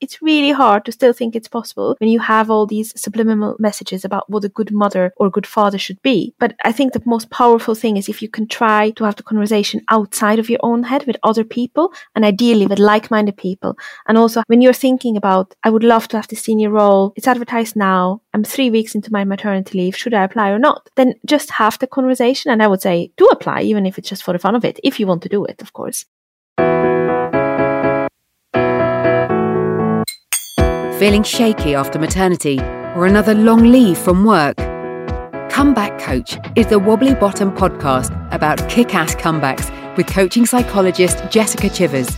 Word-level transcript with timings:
it's 0.00 0.22
really 0.22 0.52
hard 0.52 0.84
to 0.84 0.92
still 0.92 1.12
think 1.12 1.34
it's 1.34 1.48
possible 1.48 1.96
when 2.00 2.10
you 2.10 2.20
have 2.20 2.50
all 2.50 2.66
these 2.66 2.98
subliminal 3.00 3.56
messages 3.58 4.04
about 4.04 4.28
what 4.30 4.44
a 4.44 4.48
good 4.48 4.72
mother 4.72 5.12
or 5.16 5.30
good 5.30 5.46
father 5.46 5.78
should 5.78 6.00
be. 6.02 6.34
But 6.38 6.54
I 6.64 6.72
think 6.72 6.92
the 6.92 7.02
most 7.04 7.30
powerful 7.30 7.74
thing 7.74 7.96
is 7.96 8.08
if 8.08 8.22
you 8.22 8.28
can 8.28 8.46
try 8.46 8.90
to 8.90 9.04
have 9.04 9.16
the 9.16 9.22
conversation 9.22 9.82
outside 9.90 10.38
of 10.38 10.50
your 10.50 10.60
own 10.62 10.82
head 10.84 11.06
with 11.06 11.16
other 11.22 11.44
people 11.44 11.92
and 12.14 12.24
ideally 12.24 12.66
with 12.66 12.78
like-minded 12.78 13.36
people. 13.36 13.76
And 14.06 14.16
also 14.16 14.42
when 14.46 14.60
you're 14.60 14.72
thinking 14.72 15.16
about, 15.16 15.54
I 15.64 15.70
would 15.70 15.84
love 15.84 16.08
to 16.08 16.16
have 16.16 16.28
the 16.28 16.36
senior 16.36 16.70
role. 16.70 17.12
It's 17.16 17.28
advertised 17.28 17.76
now. 17.76 18.22
I'm 18.34 18.44
three 18.44 18.70
weeks 18.70 18.94
into 18.94 19.12
my 19.12 19.24
maternity 19.24 19.78
leave. 19.78 19.96
Should 19.96 20.14
I 20.14 20.24
apply 20.24 20.50
or 20.50 20.58
not? 20.58 20.88
Then 20.96 21.14
just 21.26 21.50
have 21.50 21.78
the 21.78 21.86
conversation. 21.86 22.50
And 22.50 22.62
I 22.62 22.66
would 22.66 22.82
say 22.82 23.12
do 23.16 23.26
apply, 23.26 23.62
even 23.62 23.86
if 23.86 23.98
it's 23.98 24.08
just 24.08 24.22
for 24.22 24.32
the 24.32 24.38
fun 24.38 24.54
of 24.54 24.64
it, 24.64 24.78
if 24.84 25.00
you 25.00 25.06
want 25.06 25.22
to 25.22 25.28
do 25.28 25.44
it, 25.44 25.60
of 25.60 25.72
course. 25.72 26.06
Feeling 30.98 31.22
shaky 31.22 31.76
after 31.76 31.96
maternity 31.96 32.58
or 32.96 33.06
another 33.06 33.32
long 33.32 33.70
leave 33.70 33.96
from 33.96 34.24
work? 34.24 34.56
Comeback 35.48 35.96
Coach 36.00 36.36
is 36.56 36.66
the 36.66 36.80
Wobbly 36.80 37.14
Bottom 37.14 37.52
podcast 37.52 38.10
about 38.32 38.68
kick 38.68 38.96
ass 38.96 39.14
comebacks 39.14 39.70
with 39.96 40.08
coaching 40.08 40.44
psychologist 40.44 41.22
Jessica 41.30 41.68
Chivers. 41.68 42.08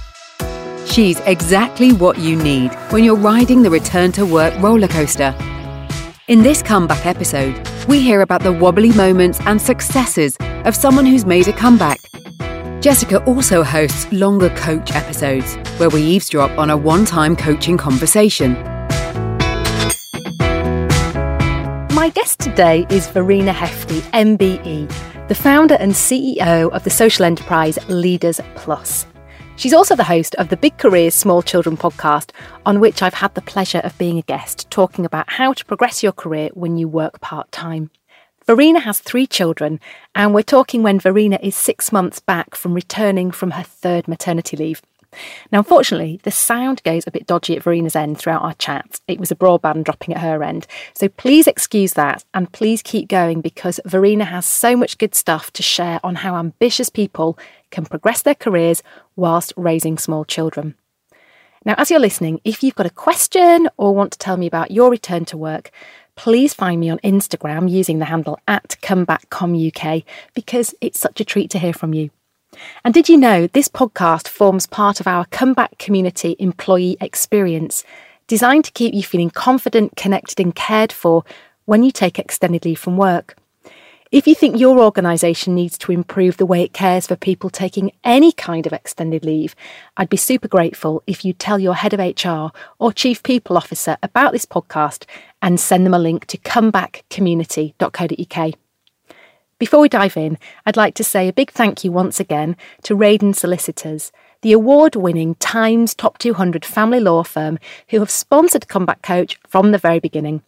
She's 0.87 1.21
exactly 1.27 1.93
what 1.93 2.21
you 2.21 2.43
need 2.43 2.73
when 2.89 3.05
you're 3.05 3.17
riding 3.17 3.63
the 3.63 3.69
return 3.69 4.13
to 4.13 4.25
work 4.25 4.59
roller 4.63 4.89
coaster. 4.89 5.35
In 6.29 6.43
this 6.43 6.63
comeback 6.63 7.05
episode, 7.05 7.61
we 7.87 8.01
hear 8.01 8.23
about 8.23 8.43
the 8.43 8.53
wobbly 8.53 8.93
moments 8.93 9.41
and 9.41 9.61
successes 9.61 10.39
of 10.65 10.75
someone 10.75 11.05
who's 11.05 11.27
made 11.27 11.49
a 11.49 11.53
comeback. 11.53 12.01
Jessica 12.81 13.23
also 13.25 13.63
hosts 13.63 14.11
longer 14.11 14.49
coach 14.57 14.93
episodes 14.93 15.55
where 15.79 15.91
we 15.91 16.01
eavesdrop 16.01 16.57
on 16.57 16.71
a 16.71 16.77
one 16.79 17.05
time 17.05 17.37
coaching 17.37 17.77
conversation. 17.77 18.55
My 21.95 22.11
guest 22.15 22.39
today 22.39 22.87
is 22.89 23.07
Verena 23.09 23.53
Hefti, 23.53 24.01
MBE, 24.13 25.29
the 25.29 25.35
founder 25.35 25.75
and 25.75 25.93
CEO 25.93 26.71
of 26.71 26.83
the 26.85 26.89
social 26.89 27.27
enterprise 27.27 27.79
Leaders 27.91 28.41
Plus. 28.55 29.07
She's 29.57 29.75
also 29.75 29.95
the 29.95 30.05
host 30.05 30.35
of 30.37 30.49
the 30.49 30.57
Big 30.57 30.79
Careers 30.79 31.15
Small 31.15 31.43
Children 31.43 31.77
podcast, 31.77 32.31
on 32.65 32.81
which 32.81 33.03
I've 33.03 33.13
had 33.13 33.35
the 33.35 33.43
pleasure 33.43 33.83
of 33.85 33.99
being 33.99 34.17
a 34.17 34.23
guest, 34.23 34.71
talking 34.71 35.05
about 35.05 35.29
how 35.29 35.53
to 35.53 35.67
progress 35.67 36.03
your 36.03 36.13
career 36.13 36.49
when 36.55 36.79
you 36.79 36.89
work 36.89 37.21
part 37.21 37.53
time. 37.53 37.91
Verena 38.51 38.81
has 38.81 38.99
three 38.99 39.29
children, 39.29 39.79
and 40.13 40.35
we're 40.35 40.43
talking 40.43 40.83
when 40.83 40.99
Verena 40.99 41.39
is 41.41 41.55
six 41.55 41.93
months 41.93 42.19
back 42.19 42.57
from 42.57 42.75
returning 42.75 43.31
from 43.31 43.53
her 43.53 43.63
third 43.63 44.09
maternity 44.09 44.57
leave. 44.57 44.83
Now, 45.53 45.61
unfortunately, 45.61 46.19
the 46.25 46.33
sound 46.33 46.83
goes 46.83 47.07
a 47.07 47.13
bit 47.13 47.29
dodgy 47.29 47.57
at 47.57 47.63
Verena's 47.63 47.95
end 47.95 48.19
throughout 48.19 48.43
our 48.43 48.55
chat. 48.55 49.01
It 49.07 49.21
was 49.21 49.31
a 49.31 49.37
broadband 49.37 49.85
dropping 49.85 50.17
at 50.17 50.21
her 50.23 50.43
end. 50.43 50.67
So 50.95 51.09
please 51.09 51.47
excuse 51.47 51.93
that 51.93 52.25
and 52.35 52.51
please 52.51 52.83
keep 52.83 53.09
going 53.09 53.41
because 53.41 53.79
Verena 53.87 54.25
has 54.25 54.47
so 54.47 54.75
much 54.75 54.99
good 54.99 55.15
stuff 55.15 55.53
to 55.53 55.63
share 55.63 56.01
on 56.03 56.17
how 56.17 56.35
ambitious 56.35 56.89
people 56.89 57.39
can 57.71 57.87
progress 57.87 58.23
their 58.23 58.35
careers 58.35 58.83
whilst 59.15 59.53
raising 59.57 59.97
small 59.97 60.25
children. 60.25 60.75
Now, 61.63 61.75
as 61.77 61.91
you're 61.91 62.01
listening, 62.01 62.41
if 62.43 62.63
you've 62.63 62.75
got 62.75 62.87
a 62.87 62.91
question 62.91 63.69
or 63.77 63.95
want 63.95 64.13
to 64.13 64.19
tell 64.19 64.39
me 64.39 64.47
about 64.47 64.71
your 64.71 64.91
return 64.91 65.27
to 65.27 65.37
work, 65.37 65.71
please 66.21 66.53
find 66.53 66.79
me 66.79 66.91
on 66.91 66.99
Instagram 66.99 67.71
using 67.71 67.99
the 67.99 68.05
handle 68.05 68.39
at 68.47 68.77
comebackcomuk 68.83 70.05
because 70.35 70.75
it's 70.83 71.01
such 71.01 71.19
a 71.19 71.25
treat 71.25 71.49
to 71.49 71.59
hear 71.59 71.73
from 71.73 71.95
you. 71.95 72.11
And 72.85 72.93
did 72.93 73.09
you 73.09 73.17
know 73.17 73.47
this 73.47 73.69
podcast 73.69 74.29
forms 74.29 74.67
part 74.67 75.01
of 75.01 75.07
our 75.07 75.25
comeback 75.31 75.79
community 75.79 76.37
employee 76.39 76.99
experience, 77.01 77.85
designed 78.27 78.67
to 78.67 78.73
keep 78.73 78.93
you 78.93 79.03
feeling 79.03 79.31
confident, 79.31 79.97
connected, 79.97 80.41
and 80.41 80.55
cared 80.55 80.93
for 80.93 81.25
when 81.65 81.83
you 81.83 81.91
take 81.91 82.19
extended 82.19 82.67
leave 82.67 82.79
from 82.79 82.99
work? 82.99 83.39
If 84.13 84.27
you 84.27 84.35
think 84.35 84.59
your 84.59 84.81
organisation 84.81 85.55
needs 85.55 85.79
to 85.79 85.93
improve 85.93 86.37
the 86.37 86.45
way 86.45 86.65
it 86.65 86.73
cares 86.73 87.07
for 87.07 87.15
people 87.15 87.49
taking 87.49 87.93
any 88.03 88.33
kind 88.33 88.67
of 88.67 88.73
extended 88.73 89.25
leave, 89.25 89.55
I'd 89.97 90.09
be 90.09 90.17
super 90.17 90.49
grateful 90.49 91.05
if 91.07 91.25
you 91.25 91.33
tell 91.33 91.61
your 91.61 91.75
head 91.75 91.95
of 91.95 92.01
HR 92.01 92.49
or 92.81 92.93
chief 92.93 93.23
people 93.23 93.57
officer 93.57 93.97
about 94.03 94.33
this 94.33 94.45
podcast 94.45 95.05
and 95.41 95.61
send 95.61 95.87
them 95.87 95.95
a 95.95 95.99
link 96.01 96.27
to 96.27 96.39
comebackcommunity.co.uk. 96.39 98.55
Before 99.61 99.81
we 99.81 99.89
dive 99.89 100.17
in, 100.17 100.39
I'd 100.67 100.77
like 100.77 100.97
to 100.97 101.05
say 101.05 101.29
a 101.29 101.33
big 101.33 101.53
thank 101.53 101.85
you 101.85 101.93
once 101.93 102.19
again 102.19 102.57
to 102.83 102.97
Raden 102.97 103.37
Solicitors, 103.37 104.11
the 104.43 104.51
award 104.51 104.97
winning 104.97 105.37
Times 105.37 105.95
Top 105.95 106.19
200 106.19 106.65
family 106.65 106.99
law 106.99 107.23
firm 107.23 107.61
who 107.91 108.01
have 108.01 108.11
sponsored 108.11 108.67
Comeback 108.67 109.03
Coach 109.03 109.39
from 109.47 109.71
the 109.71 109.79
very 109.79 110.01
beginning. 110.01 110.43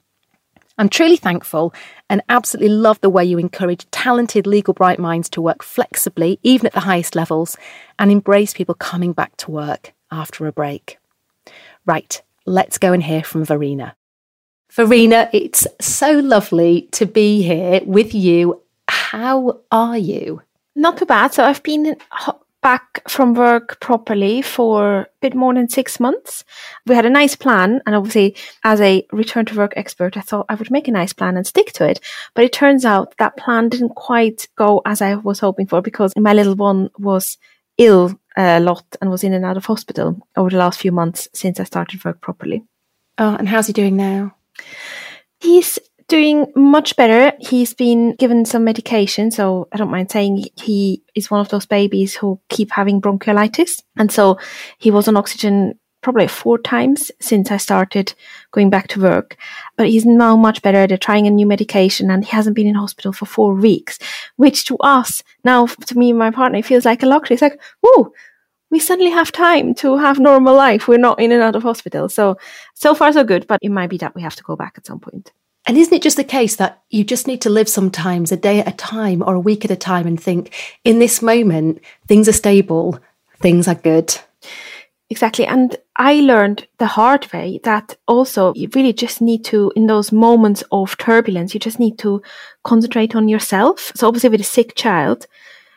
I'm 0.82 0.88
truly 0.88 1.16
thankful 1.16 1.72
and 2.10 2.22
absolutely 2.28 2.70
love 2.70 3.00
the 3.02 3.08
way 3.08 3.24
you 3.24 3.38
encourage 3.38 3.88
talented 3.92 4.48
legal 4.48 4.74
bright 4.74 4.98
minds 4.98 5.28
to 5.28 5.40
work 5.40 5.62
flexibly, 5.62 6.40
even 6.42 6.66
at 6.66 6.72
the 6.72 6.80
highest 6.80 7.14
levels, 7.14 7.56
and 8.00 8.10
embrace 8.10 8.52
people 8.52 8.74
coming 8.74 9.12
back 9.12 9.36
to 9.36 9.52
work 9.52 9.92
after 10.10 10.44
a 10.44 10.50
break. 10.50 10.98
Right, 11.86 12.20
let's 12.46 12.78
go 12.78 12.92
and 12.92 13.00
hear 13.00 13.22
from 13.22 13.44
Verena. 13.44 13.94
Verena, 14.72 15.30
it's 15.32 15.68
so 15.80 16.18
lovely 16.18 16.88
to 16.90 17.06
be 17.06 17.42
here 17.42 17.80
with 17.84 18.12
you 18.12 18.60
how 18.88 19.60
are 19.70 19.98
you? 19.98 20.42
Not 20.74 20.98
too 20.98 21.06
bad. 21.06 21.32
So 21.32 21.44
I've 21.44 21.62
been 21.62 21.96
back 22.62 23.08
from 23.08 23.34
work 23.34 23.80
properly 23.80 24.40
for 24.40 25.00
a 25.00 25.06
bit 25.20 25.34
more 25.34 25.52
than 25.52 25.68
six 25.68 25.98
months. 25.98 26.44
We 26.86 26.94
had 26.94 27.04
a 27.04 27.10
nice 27.10 27.34
plan. 27.34 27.82
And 27.84 27.94
obviously, 27.94 28.36
as 28.64 28.80
a 28.80 29.04
return 29.12 29.44
to 29.46 29.56
work 29.56 29.72
expert, 29.76 30.16
I 30.16 30.20
thought 30.20 30.46
I 30.48 30.54
would 30.54 30.70
make 30.70 30.88
a 30.88 30.92
nice 30.92 31.12
plan 31.12 31.36
and 31.36 31.46
stick 31.46 31.72
to 31.74 31.88
it. 31.88 32.00
But 32.34 32.44
it 32.44 32.52
turns 32.52 32.84
out 32.84 33.14
that 33.18 33.36
plan 33.36 33.68
didn't 33.68 33.96
quite 33.96 34.48
go 34.56 34.80
as 34.86 35.02
I 35.02 35.16
was 35.16 35.40
hoping 35.40 35.66
for 35.66 35.82
because 35.82 36.14
my 36.16 36.32
little 36.32 36.54
one 36.54 36.90
was 36.98 37.36
ill 37.78 38.18
a 38.36 38.60
lot 38.60 38.84
and 39.00 39.10
was 39.10 39.24
in 39.24 39.34
and 39.34 39.44
out 39.44 39.56
of 39.56 39.66
hospital 39.66 40.26
over 40.36 40.50
the 40.50 40.56
last 40.56 40.80
few 40.80 40.92
months 40.92 41.28
since 41.34 41.58
I 41.58 41.64
started 41.64 42.04
work 42.04 42.20
properly. 42.20 42.62
Oh, 43.18 43.34
and 43.34 43.48
how's 43.48 43.66
he 43.66 43.72
doing 43.72 43.96
now? 43.96 44.36
He's 45.40 45.78
doing 46.12 46.52
much 46.54 46.94
better. 46.94 47.34
He's 47.40 47.72
been 47.72 48.14
given 48.16 48.44
some 48.44 48.64
medication, 48.64 49.30
so 49.30 49.66
I 49.72 49.78
don't 49.78 49.90
mind 49.90 50.10
saying 50.10 50.44
he 50.56 51.02
is 51.14 51.30
one 51.30 51.40
of 51.40 51.48
those 51.48 51.64
babies 51.64 52.14
who 52.14 52.38
keep 52.50 52.70
having 52.70 53.00
bronchiolitis. 53.00 53.82
And 53.96 54.12
so 54.12 54.38
he 54.76 54.90
was 54.90 55.08
on 55.08 55.16
oxygen 55.16 55.78
probably 56.02 56.28
four 56.28 56.58
times 56.58 57.10
since 57.18 57.50
I 57.50 57.56
started 57.56 58.12
going 58.50 58.68
back 58.68 58.88
to 58.88 59.00
work. 59.00 59.38
But 59.78 59.88
he's 59.88 60.04
now 60.04 60.36
much 60.36 60.60
better. 60.60 60.86
They're 60.86 60.98
trying 60.98 61.26
a 61.26 61.30
new 61.30 61.46
medication 61.46 62.10
and 62.10 62.22
he 62.22 62.30
hasn't 62.30 62.56
been 62.56 62.66
in 62.66 62.74
hospital 62.74 63.14
for 63.14 63.24
four 63.24 63.54
weeks, 63.54 63.98
which 64.36 64.66
to 64.66 64.76
us, 64.80 65.22
now 65.44 65.64
to 65.64 65.96
me 65.96 66.10
and 66.10 66.18
my 66.18 66.30
partner, 66.30 66.58
it 66.58 66.66
feels 66.66 66.84
like 66.84 67.02
a 67.02 67.06
luxury. 67.06 67.36
It's 67.36 67.42
like, 67.42 67.58
whoa, 67.82 68.12
we 68.70 68.80
suddenly 68.80 69.12
have 69.12 69.32
time 69.32 69.72
to 69.76 69.96
have 69.96 70.18
normal 70.18 70.54
life. 70.54 70.88
We're 70.88 70.98
not 70.98 71.20
in 71.20 71.32
and 71.32 71.42
out 71.42 71.56
of 71.56 71.62
hospital. 71.62 72.10
So, 72.10 72.36
so 72.74 72.94
far 72.94 73.14
so 73.14 73.24
good, 73.24 73.46
but 73.46 73.60
it 73.62 73.70
might 73.70 73.88
be 73.88 73.96
that 73.98 74.14
we 74.14 74.20
have 74.20 74.36
to 74.36 74.42
go 74.42 74.56
back 74.56 74.74
at 74.76 74.84
some 74.84 75.00
point. 75.00 75.32
And 75.66 75.78
isn't 75.78 75.94
it 75.94 76.02
just 76.02 76.16
the 76.16 76.24
case 76.24 76.56
that 76.56 76.82
you 76.90 77.04
just 77.04 77.26
need 77.26 77.40
to 77.42 77.50
live 77.50 77.68
sometimes 77.68 78.32
a 78.32 78.36
day 78.36 78.58
at 78.58 78.68
a 78.68 78.76
time 78.76 79.22
or 79.22 79.34
a 79.34 79.40
week 79.40 79.64
at 79.64 79.70
a 79.70 79.76
time 79.76 80.06
and 80.06 80.20
think, 80.20 80.52
in 80.82 80.98
this 80.98 81.22
moment, 81.22 81.80
things 82.08 82.28
are 82.28 82.32
stable, 82.32 82.98
things 83.40 83.68
are 83.68 83.76
good? 83.76 84.18
Exactly. 85.08 85.46
And 85.46 85.76
I 85.96 86.14
learned 86.14 86.66
the 86.78 86.86
hard 86.86 87.30
way 87.32 87.60
that 87.64 87.96
also 88.08 88.54
you 88.56 88.68
really 88.74 88.94
just 88.94 89.20
need 89.20 89.44
to, 89.44 89.70
in 89.76 89.86
those 89.86 90.10
moments 90.10 90.64
of 90.72 90.96
turbulence, 90.96 91.52
you 91.52 91.60
just 91.60 91.78
need 91.78 91.98
to 91.98 92.22
concentrate 92.64 93.14
on 93.14 93.28
yourself. 93.28 93.92
So 93.94 94.08
obviously 94.08 94.30
with 94.30 94.40
a 94.40 94.44
sick 94.44 94.74
child, 94.74 95.26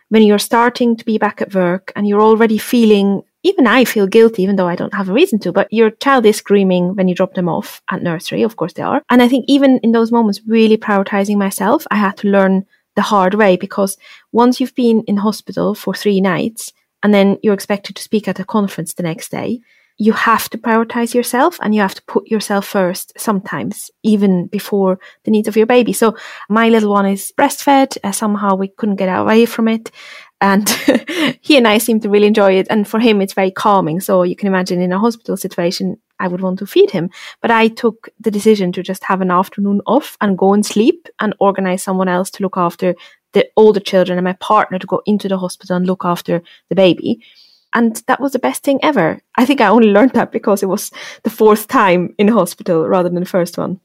when 0.10 0.24
you're 0.24 0.40
starting 0.40 0.96
to 0.96 1.06
be 1.06 1.18
back 1.18 1.42
at 1.42 1.54
work 1.54 1.92
and 1.96 2.08
you're 2.08 2.22
already 2.22 2.58
feeling 2.58 3.24
even 3.46 3.68
I 3.68 3.86
feel 3.86 4.08
guilty, 4.08 4.42
even 4.42 4.56
though 4.56 4.68
I 4.68 4.76
don't 4.76 4.94
have 4.96 5.08
a 5.08 5.14
reason 5.14 5.38
to, 5.40 5.52
but 5.52 5.72
your 5.72 5.92
child 5.92 6.26
is 6.26 6.38
screaming 6.38 6.96
when 6.96 7.08
you 7.08 7.14
drop 7.14 7.36
them 7.36 7.48
off 7.48 7.82
at 7.92 8.02
nursery. 8.02 8.42
Of 8.42 8.56
course 8.56 8.74
they 8.74 8.82
are. 8.82 9.04
And 9.10 9.22
I 9.22 9.28
think 9.28 9.46
even 9.48 9.80
in 9.84 9.92
those 9.92 10.12
moments, 10.12 10.42
really 10.48 10.78
prioritizing 10.78 11.38
myself, 11.38 11.86
I 11.92 11.98
had 11.98 12.18
to 12.18 12.28
learn 12.28 12.66
the 12.96 13.04
hard 13.04 13.36
way 13.36 13.56
because 13.56 13.98
once 14.32 14.60
you've 14.60 14.74
been 14.74 15.04
in 15.08 15.18
hospital 15.18 15.76
for 15.76 15.94
three 15.94 16.22
nights 16.22 16.74
and 17.04 17.14
then 17.14 17.38
you're 17.44 17.54
expected 17.54 17.96
to 17.96 18.02
speak 18.02 18.28
at 18.28 18.40
a 18.40 18.46
conference 18.46 18.94
the 18.96 19.04
next 19.04 19.30
day, 19.30 19.60
you 19.98 20.12
have 20.12 20.50
to 20.50 20.58
prioritize 20.58 21.14
yourself 21.14 21.58
and 21.62 21.74
you 21.74 21.82
have 21.82 21.96
to 21.96 22.04
put 22.04 22.28
yourself 22.28 22.66
first 22.66 23.14
sometimes, 23.18 23.90
even 24.04 24.48
before 24.48 25.00
the 25.24 25.32
needs 25.32 25.48
of 25.48 25.56
your 25.56 25.66
baby. 25.66 25.94
So 25.94 26.18
my 26.50 26.70
little 26.70 26.92
one 26.92 27.06
is 27.06 27.32
breastfed. 27.38 27.98
Uh, 28.04 28.12
somehow 28.12 28.56
we 28.56 28.68
couldn't 28.68 28.98
get 28.98 29.08
away 29.08 29.46
from 29.46 29.68
it. 29.70 29.92
And 30.42 30.70
he 31.42 31.56
and 31.56 31.68
I 31.68 31.78
seem 31.78 32.02
to 32.02 32.10
really 32.10 32.28
enjoy 32.28 32.54
it. 32.54 32.68
And 32.70 32.86
for 32.86 33.00
him, 33.00 33.22
it's 33.22 33.34
very 33.34 33.52
calming. 33.52 34.02
So 34.02 34.24
you 34.24 34.36
can 34.36 34.48
imagine 34.48 34.82
in 34.82 34.92
a 34.92 35.00
hospital 35.00 35.38
situation, 35.38 35.98
I 36.20 36.28
would 36.28 36.42
want 36.42 36.60
to 36.60 36.66
feed 36.66 36.92
him. 36.92 37.10
But 37.42 37.52
I 37.52 37.70
took 37.70 38.10
the 38.20 38.32
decision 38.32 38.74
to 38.74 38.84
just 38.84 39.06
have 39.06 39.22
an 39.22 39.32
afternoon 39.32 39.82
off 39.86 40.18
and 40.20 40.38
go 40.38 40.54
and 40.54 40.66
sleep 40.66 41.08
and 41.22 41.34
organize 41.40 41.84
someone 41.84 42.10
else 42.10 42.30
to 42.32 42.44
look 42.44 42.58
after 42.58 42.96
the 43.32 43.48
older 43.56 43.80
children 43.80 44.18
and 44.18 44.26
my 44.26 44.34
partner 44.34 44.78
to 44.78 44.88
go 44.88 45.02
into 45.06 45.30
the 45.30 45.38
hospital 45.38 45.78
and 45.78 45.88
look 45.88 46.04
after 46.04 46.42
the 46.70 46.76
baby. 46.76 47.22
And 47.76 48.02
that 48.08 48.22
was 48.22 48.32
the 48.32 48.40
best 48.40 48.64
thing 48.64 48.80
ever. 48.82 49.20
I 49.36 49.46
think 49.46 49.60
I 49.60 49.68
only 49.68 49.90
learned 49.90 50.12
that 50.12 50.32
because 50.32 50.64
it 50.64 50.70
was 50.70 50.92
the 51.24 51.30
fourth 51.30 51.68
time 51.68 52.16
in 52.18 52.30
hospital 52.30 52.88
rather 52.88 53.10
than 53.10 53.20
the 53.20 53.26
first 53.26 53.58
one. 53.58 53.82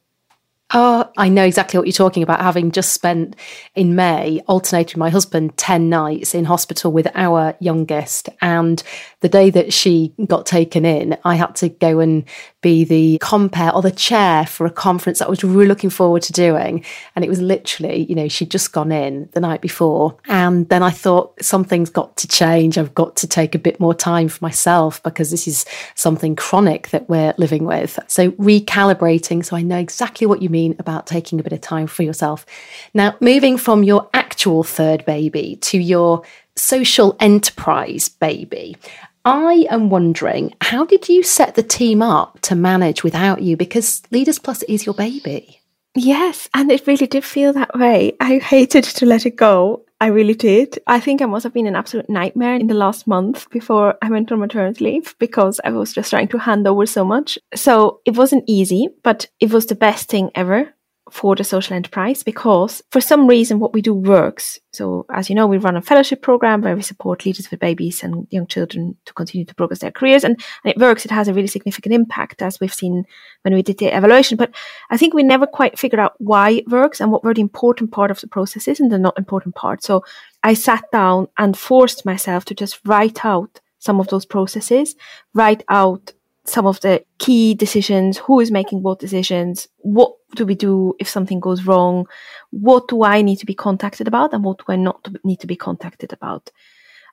Oh, 0.72 1.10
I 1.16 1.28
know 1.28 1.44
exactly 1.44 1.78
what 1.78 1.86
you're 1.88 1.92
talking 1.92 2.22
about. 2.22 2.40
Having 2.40 2.70
just 2.70 2.92
spent 2.92 3.34
in 3.74 3.96
May 3.96 4.40
alternating 4.46 4.94
with 4.94 4.98
my 4.98 5.10
husband 5.10 5.56
10 5.56 5.88
nights 5.88 6.32
in 6.32 6.44
hospital 6.44 6.92
with 6.92 7.08
our 7.16 7.56
youngest. 7.58 8.28
And 8.40 8.80
the 9.18 9.28
day 9.28 9.50
that 9.50 9.72
she 9.72 10.14
got 10.26 10.46
taken 10.46 10.84
in, 10.84 11.18
I 11.24 11.34
had 11.34 11.56
to 11.56 11.70
go 11.70 11.98
and 11.98 12.24
be 12.60 12.84
the 12.84 13.18
compere 13.20 13.70
or 13.70 13.82
the 13.82 13.90
chair 13.90 14.46
for 14.46 14.64
a 14.64 14.70
conference 14.70 15.18
that 15.18 15.26
I 15.26 15.30
was 15.30 15.42
really 15.42 15.66
looking 15.66 15.90
forward 15.90 16.22
to 16.22 16.32
doing. 16.32 16.84
And 17.16 17.24
it 17.24 17.28
was 17.28 17.40
literally, 17.40 18.04
you 18.04 18.14
know, 18.14 18.28
she'd 18.28 18.50
just 18.50 18.72
gone 18.72 18.92
in 18.92 19.28
the 19.32 19.40
night 19.40 19.62
before. 19.62 20.16
And 20.28 20.68
then 20.68 20.84
I 20.84 20.90
thought 20.90 21.42
something's 21.42 21.90
got 21.90 22.16
to 22.18 22.28
change. 22.28 22.78
I've 22.78 22.94
got 22.94 23.16
to 23.16 23.26
take 23.26 23.56
a 23.56 23.58
bit 23.58 23.80
more 23.80 23.94
time 23.94 24.28
for 24.28 24.44
myself 24.44 25.02
because 25.02 25.32
this 25.32 25.48
is 25.48 25.64
something 25.96 26.36
chronic 26.36 26.90
that 26.90 27.08
we're 27.08 27.34
living 27.38 27.64
with. 27.64 27.98
So 28.06 28.30
recalibrating. 28.32 29.44
So 29.44 29.56
I 29.56 29.62
know 29.62 29.78
exactly 29.78 30.28
what 30.28 30.42
you 30.42 30.48
mean 30.48 30.59
mean 30.60 30.76
about 30.78 31.06
taking 31.06 31.40
a 31.40 31.42
bit 31.42 31.52
of 31.52 31.60
time 31.60 31.86
for 31.86 32.02
yourself. 32.02 32.46
Now, 32.94 33.16
moving 33.20 33.56
from 33.58 33.82
your 33.82 34.08
actual 34.12 34.62
third 34.62 35.04
baby 35.04 35.56
to 35.62 35.78
your 35.78 36.22
social 36.56 37.16
enterprise 37.20 38.08
baby, 38.08 38.76
I 39.24 39.66
am 39.70 39.90
wondering 39.90 40.54
how 40.60 40.84
did 40.84 41.08
you 41.08 41.22
set 41.22 41.54
the 41.54 41.62
team 41.62 42.02
up 42.02 42.40
to 42.42 42.54
manage 42.54 43.04
without 43.04 43.42
you? 43.42 43.56
Because 43.56 44.02
Leaders 44.10 44.38
Plus 44.38 44.62
is 44.64 44.86
your 44.86 44.94
baby. 44.94 45.60
Yes, 45.94 46.48
and 46.54 46.70
it 46.70 46.86
really 46.86 47.06
did 47.06 47.24
feel 47.24 47.52
that 47.52 47.76
way. 47.76 48.16
I 48.20 48.38
hated 48.38 48.84
to 48.84 49.06
let 49.06 49.26
it 49.26 49.36
go. 49.36 49.84
I 50.02 50.06
really 50.06 50.34
did. 50.34 50.78
I 50.86 50.98
think 50.98 51.20
I 51.20 51.26
must 51.26 51.44
have 51.44 51.52
been 51.52 51.66
an 51.66 51.76
absolute 51.76 52.08
nightmare 52.08 52.54
in 52.54 52.68
the 52.68 52.74
last 52.74 53.06
month 53.06 53.50
before 53.50 53.96
I 54.00 54.08
went 54.08 54.32
on 54.32 54.38
maternity 54.38 54.82
leave 54.84 55.14
because 55.18 55.60
I 55.62 55.72
was 55.72 55.92
just 55.92 56.08
trying 56.08 56.28
to 56.28 56.38
hand 56.38 56.66
over 56.66 56.86
so 56.86 57.04
much. 57.04 57.38
So 57.54 58.00
it 58.06 58.16
wasn't 58.16 58.44
easy, 58.46 58.88
but 59.02 59.26
it 59.40 59.52
was 59.52 59.66
the 59.66 59.74
best 59.74 60.08
thing 60.08 60.30
ever 60.34 60.72
for 61.12 61.36
the 61.36 61.44
social 61.44 61.76
enterprise 61.76 62.22
because 62.22 62.82
for 62.90 63.00
some 63.00 63.26
reason 63.26 63.58
what 63.58 63.72
we 63.72 63.82
do 63.82 63.94
works. 63.94 64.58
So 64.72 65.06
as 65.10 65.28
you 65.28 65.34
know, 65.34 65.46
we 65.46 65.58
run 65.58 65.76
a 65.76 65.82
fellowship 65.82 66.22
program 66.22 66.62
where 66.62 66.76
we 66.76 66.82
support 66.82 67.26
leaders 67.26 67.50
with 67.50 67.60
babies 67.60 68.02
and 68.02 68.26
young 68.30 68.46
children 68.46 68.96
to 69.06 69.12
continue 69.14 69.44
to 69.44 69.54
progress 69.54 69.80
their 69.80 69.90
careers 69.90 70.24
and, 70.24 70.40
and 70.64 70.70
it 70.70 70.78
works. 70.78 71.04
It 71.04 71.10
has 71.10 71.28
a 71.28 71.34
really 71.34 71.48
significant 71.48 71.94
impact 71.94 72.42
as 72.42 72.60
we've 72.60 72.72
seen 72.72 73.04
when 73.42 73.54
we 73.54 73.62
did 73.62 73.78
the 73.78 73.86
evaluation. 73.86 74.36
But 74.36 74.54
I 74.90 74.96
think 74.96 75.14
we 75.14 75.22
never 75.22 75.46
quite 75.46 75.78
figured 75.78 76.00
out 76.00 76.14
why 76.18 76.50
it 76.50 76.68
works 76.68 77.00
and 77.00 77.10
what 77.10 77.24
were 77.24 77.34
the 77.34 77.40
important 77.40 77.90
part 77.90 78.10
of 78.10 78.20
the 78.20 78.28
processes 78.28 78.80
and 78.80 78.90
the 78.90 78.98
not 78.98 79.18
important 79.18 79.54
part. 79.54 79.82
So 79.82 80.04
I 80.42 80.54
sat 80.54 80.84
down 80.92 81.28
and 81.38 81.58
forced 81.58 82.06
myself 82.06 82.44
to 82.46 82.54
just 82.54 82.80
write 82.84 83.24
out 83.24 83.60
some 83.78 83.98
of 83.98 84.08
those 84.08 84.26
processes, 84.26 84.94
write 85.34 85.64
out 85.68 86.12
some 86.50 86.66
of 86.66 86.80
the 86.80 87.04
key 87.18 87.54
decisions, 87.54 88.18
who 88.18 88.40
is 88.40 88.50
making 88.50 88.82
what 88.82 88.98
decisions, 88.98 89.68
what 89.78 90.12
do 90.34 90.44
we 90.44 90.54
do 90.54 90.94
if 90.98 91.08
something 91.08 91.40
goes 91.40 91.64
wrong, 91.64 92.06
what 92.50 92.88
do 92.88 93.02
I 93.04 93.22
need 93.22 93.36
to 93.36 93.46
be 93.46 93.54
contacted 93.54 94.06
about, 94.08 94.32
and 94.32 94.44
what 94.44 94.58
do 94.58 94.64
I 94.68 94.76
not 94.76 95.06
need 95.24 95.40
to 95.40 95.46
be 95.46 95.56
contacted 95.56 96.12
about. 96.12 96.50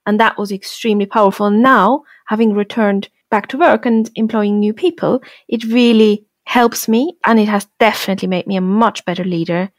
And 0.06 0.20
that 0.20 0.38
was 0.38 0.52
extremely 0.52 1.06
powerful. 1.06 1.50
Now, 1.50 2.04
having 2.28 2.54
returned 2.54 3.10
back 3.30 3.48
to 3.48 3.58
work 3.58 3.86
and 3.86 4.10
employing 4.16 4.60
new 4.60 4.74
people, 4.74 5.22
it 5.48 5.64
really 5.66 6.26
helps 6.46 6.88
me 6.88 7.18
and 7.26 7.40
it 7.40 7.48
has 7.50 7.68
definitely 7.80 8.28
made 8.28 8.48
me 8.48 8.56
a 8.56 8.62
much 8.62 9.04
better 9.04 9.24
leader, 9.24 9.70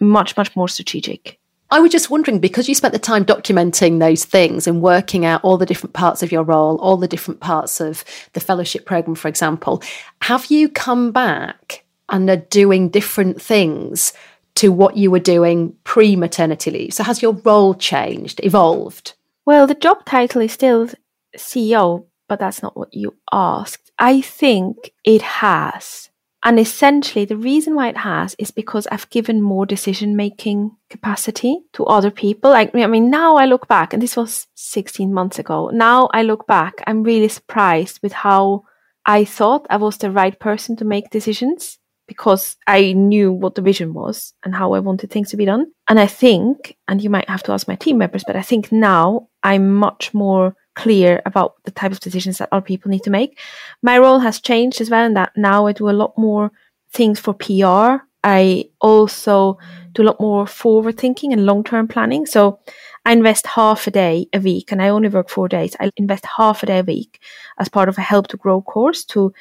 much, 0.00 0.36
much 0.36 0.56
more 0.56 0.68
strategic. 0.68 1.38
I 1.70 1.80
was 1.80 1.90
just 1.90 2.10
wondering 2.10 2.38
because 2.38 2.68
you 2.68 2.74
spent 2.74 2.92
the 2.92 2.98
time 2.98 3.24
documenting 3.24 3.98
those 3.98 4.24
things 4.24 4.66
and 4.66 4.82
working 4.82 5.24
out 5.24 5.42
all 5.42 5.56
the 5.56 5.66
different 5.66 5.94
parts 5.94 6.22
of 6.22 6.30
your 6.30 6.42
role, 6.42 6.76
all 6.76 6.96
the 6.96 7.08
different 7.08 7.40
parts 7.40 7.80
of 7.80 8.04
the 8.32 8.40
fellowship 8.40 8.84
program, 8.86 9.14
for 9.14 9.28
example, 9.28 9.82
have 10.22 10.46
you 10.46 10.68
come 10.68 11.10
back 11.10 11.84
and 12.08 12.28
are 12.28 12.36
doing 12.36 12.90
different 12.90 13.40
things 13.40 14.12
to 14.56 14.70
what 14.70 14.96
you 14.96 15.10
were 15.10 15.18
doing 15.18 15.74
pre 15.84 16.16
maternity 16.16 16.70
leave? 16.70 16.94
So 16.94 17.02
has 17.02 17.22
your 17.22 17.32
role 17.32 17.74
changed, 17.74 18.40
evolved? 18.44 19.14
Well, 19.46 19.66
the 19.66 19.74
job 19.74 20.04
title 20.04 20.42
is 20.42 20.52
still 20.52 20.88
CEO, 21.36 22.06
but 22.28 22.38
that's 22.38 22.62
not 22.62 22.76
what 22.76 22.94
you 22.94 23.14
asked. 23.32 23.90
I 23.98 24.20
think 24.20 24.92
it 25.04 25.22
has. 25.22 26.10
And 26.44 26.60
essentially, 26.60 27.24
the 27.24 27.38
reason 27.38 27.74
why 27.74 27.88
it 27.88 27.96
has 27.96 28.36
is 28.38 28.50
because 28.50 28.86
I've 28.88 29.08
given 29.08 29.40
more 29.40 29.64
decision 29.64 30.14
making 30.14 30.76
capacity 30.90 31.60
to 31.72 31.86
other 31.86 32.10
people. 32.10 32.50
Like, 32.50 32.74
I 32.74 32.86
mean, 32.86 33.08
now 33.08 33.36
I 33.36 33.46
look 33.46 33.66
back, 33.66 33.94
and 33.94 34.02
this 34.02 34.14
was 34.14 34.46
16 34.54 35.12
months 35.12 35.38
ago. 35.38 35.70
Now 35.72 36.10
I 36.12 36.22
look 36.22 36.46
back, 36.46 36.82
I'm 36.86 37.02
really 37.02 37.28
surprised 37.28 38.00
with 38.02 38.12
how 38.12 38.64
I 39.06 39.24
thought 39.24 39.66
I 39.70 39.78
was 39.78 39.96
the 39.96 40.10
right 40.10 40.38
person 40.38 40.76
to 40.76 40.84
make 40.84 41.10
decisions 41.10 41.78
because 42.06 42.56
I 42.66 42.92
knew 42.92 43.32
what 43.32 43.54
the 43.54 43.62
vision 43.62 43.94
was 43.94 44.34
and 44.44 44.54
how 44.54 44.74
I 44.74 44.80
wanted 44.80 45.10
things 45.10 45.30
to 45.30 45.38
be 45.38 45.46
done. 45.46 45.72
And 45.88 45.98
I 45.98 46.06
think, 46.06 46.76
and 46.86 47.02
you 47.02 47.08
might 47.08 47.28
have 47.28 47.42
to 47.44 47.52
ask 47.52 47.66
my 47.66 47.76
team 47.76 47.96
members, 47.98 48.24
but 48.26 48.36
I 48.36 48.42
think 48.42 48.70
now 48.70 49.28
I'm 49.42 49.74
much 49.74 50.12
more 50.12 50.54
clear 50.74 51.22
about 51.26 51.54
the 51.64 51.70
type 51.70 51.92
of 51.92 52.00
decisions 52.00 52.38
that 52.38 52.48
our 52.52 52.62
people 52.62 52.90
need 52.90 53.02
to 53.04 53.10
make. 53.10 53.38
My 53.82 53.98
role 53.98 54.18
has 54.20 54.40
changed 54.40 54.80
as 54.80 54.90
well 54.90 55.04
in 55.04 55.14
that 55.14 55.32
now 55.36 55.66
I 55.66 55.72
do 55.72 55.88
a 55.88 55.92
lot 55.92 56.16
more 56.18 56.50
things 56.92 57.20
for 57.20 57.34
PR. 57.34 58.04
I 58.22 58.70
also 58.80 59.58
do 59.92 60.02
a 60.02 60.08
lot 60.08 60.20
more 60.20 60.46
forward 60.46 60.98
thinking 60.98 61.32
and 61.32 61.46
long 61.46 61.62
term 61.62 61.88
planning. 61.88 62.26
So 62.26 62.58
I 63.04 63.12
invest 63.12 63.46
half 63.46 63.86
a 63.86 63.90
day 63.90 64.28
a 64.32 64.40
week 64.40 64.72
and 64.72 64.80
I 64.82 64.88
only 64.88 65.08
work 65.08 65.28
four 65.28 65.48
days. 65.48 65.76
I 65.78 65.90
invest 65.96 66.24
half 66.36 66.62
a 66.62 66.66
day 66.66 66.78
a 66.78 66.84
week 66.84 67.20
as 67.58 67.68
part 67.68 67.88
of 67.88 67.98
a 67.98 68.02
help 68.02 68.28
to 68.28 68.36
grow 68.36 68.62
course 68.62 69.04
to 69.06 69.32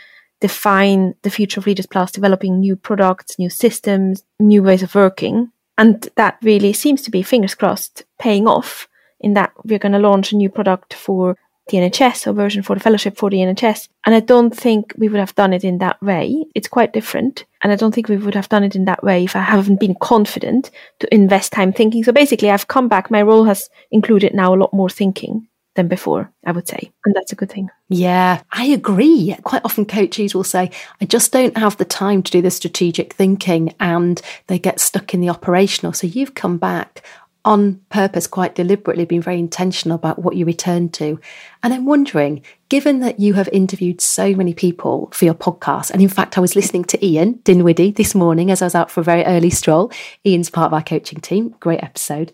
define 0.41 1.15
the 1.21 1.29
future 1.29 1.62
of 1.62 1.65
Leaders 1.65 1.86
Plus, 1.86 2.12
developing 2.12 2.59
new 2.59 2.75
products, 2.75 3.39
new 3.39 3.50
systems, 3.50 4.24
new 4.39 4.62
ways 4.62 4.83
of 4.83 4.94
working. 4.94 5.50
And 5.77 6.07
that 6.18 6.38
really 6.44 6.74
seems 6.74 7.01
to 7.03 7.12
be, 7.12 7.24
fingers 7.24 7.56
crossed, 7.56 8.03
paying 8.19 8.47
off 8.47 8.89
in 9.23 9.33
that 9.33 9.51
we're 9.63 9.79
going 9.79 9.93
to 9.93 9.99
launch 9.99 10.31
a 10.31 10.37
new 10.37 10.49
product 10.49 10.93
for 10.93 11.37
the 11.69 11.77
NHS, 11.77 12.27
or 12.27 12.33
version 12.33 12.61
for 12.61 12.75
the 12.75 12.81
fellowship 12.81 13.17
for 13.17 13.29
the 13.29 13.37
NHS. 13.37 13.87
And 14.05 14.13
I 14.13 14.19
don't 14.19 14.55
think 14.55 14.93
we 14.97 15.07
would 15.07 15.19
have 15.19 15.33
done 15.35 15.53
it 15.53 15.63
in 15.63 15.77
that 15.77 16.01
way. 16.01 16.45
It's 16.53 16.67
quite 16.67 16.91
different. 16.91 17.45
And 17.61 17.71
I 17.71 17.77
don't 17.77 17.95
think 17.95 18.09
we 18.09 18.17
would 18.17 18.35
have 18.35 18.49
done 18.49 18.65
it 18.65 18.75
in 18.75 18.83
that 18.85 19.01
way 19.01 19.23
if 19.23 19.35
I 19.35 19.41
haven't 19.41 19.79
been 19.79 19.95
confident 19.95 20.71
to 20.99 21.13
invest 21.13 21.53
time 21.53 21.71
thinking. 21.71 22.03
So 22.03 22.11
basically, 22.11 22.51
I've 22.51 22.67
come 22.67 22.89
back. 22.89 23.09
My 23.09 23.21
role 23.21 23.45
has 23.45 23.69
included 23.91 24.33
now 24.33 24.53
a 24.53 24.57
lot 24.57 24.73
more 24.73 24.89
thinking 24.89 25.47
than 25.75 25.87
before, 25.87 26.31
I 26.45 26.51
would 26.51 26.67
say. 26.67 26.91
And 27.05 27.15
that's 27.15 27.31
a 27.31 27.35
good 27.35 27.49
thing. 27.49 27.69
Yeah, 27.89 28.41
I 28.51 28.65
agree. 28.65 29.35
Quite 29.43 29.63
often 29.65 29.85
coaches 29.85 30.35
will 30.35 30.43
say, 30.43 30.69
I 31.01 31.05
just 31.05 31.31
don't 31.31 31.57
have 31.57 31.77
the 31.77 31.85
time 31.85 32.21
to 32.23 32.31
do 32.31 32.41
the 32.41 32.51
strategic 32.51 33.13
thinking 33.13 33.74
and 33.79 34.21
they 34.48 34.59
get 34.59 34.79
stuck 34.79 35.13
in 35.13 35.21
the 35.21 35.29
operational. 35.29 35.93
So 35.93 36.07
you've 36.07 36.36
come 36.36 36.57
back 36.57 37.03
on 37.45 37.81
purpose, 37.89 38.25
quite 38.27 38.55
deliberately, 38.55 39.05
been 39.05 39.21
very 39.21 39.39
intentional 39.39 39.95
about 39.95 40.19
what 40.19 40.35
you 40.35 40.45
return 40.45 40.89
to. 40.89 41.19
And 41.62 41.73
I'm 41.73 41.85
wondering, 41.85 42.41
given 42.69 43.01
that 43.01 43.19
you 43.19 43.33
have 43.33 43.50
interviewed 43.51 44.00
so 44.00 44.33
many 44.33 44.53
people 44.53 45.09
for 45.12 45.25
your 45.25 45.33
podcast, 45.33 45.91
and 45.91 46.01
in 46.01 46.09
fact, 46.09 46.38
I 46.38 46.41
was 46.41 46.55
listening 46.55 46.85
to 46.85 47.05
Ian 47.05 47.39
Dinwiddie 47.43 47.91
this 47.91 48.15
morning 48.15 48.50
as 48.50 48.62
I 48.62 48.65
was 48.65 48.75
out 48.75 48.89
for 48.89 49.01
a 49.01 49.03
very 49.03 49.25
early 49.25 49.50
stroll. 49.50 49.91
Ian's 50.25 50.50
part 50.50 50.67
of 50.67 50.73
our 50.73 50.83
coaching 50.83 51.19
team, 51.19 51.55
great 51.59 51.83
episode. 51.83 52.31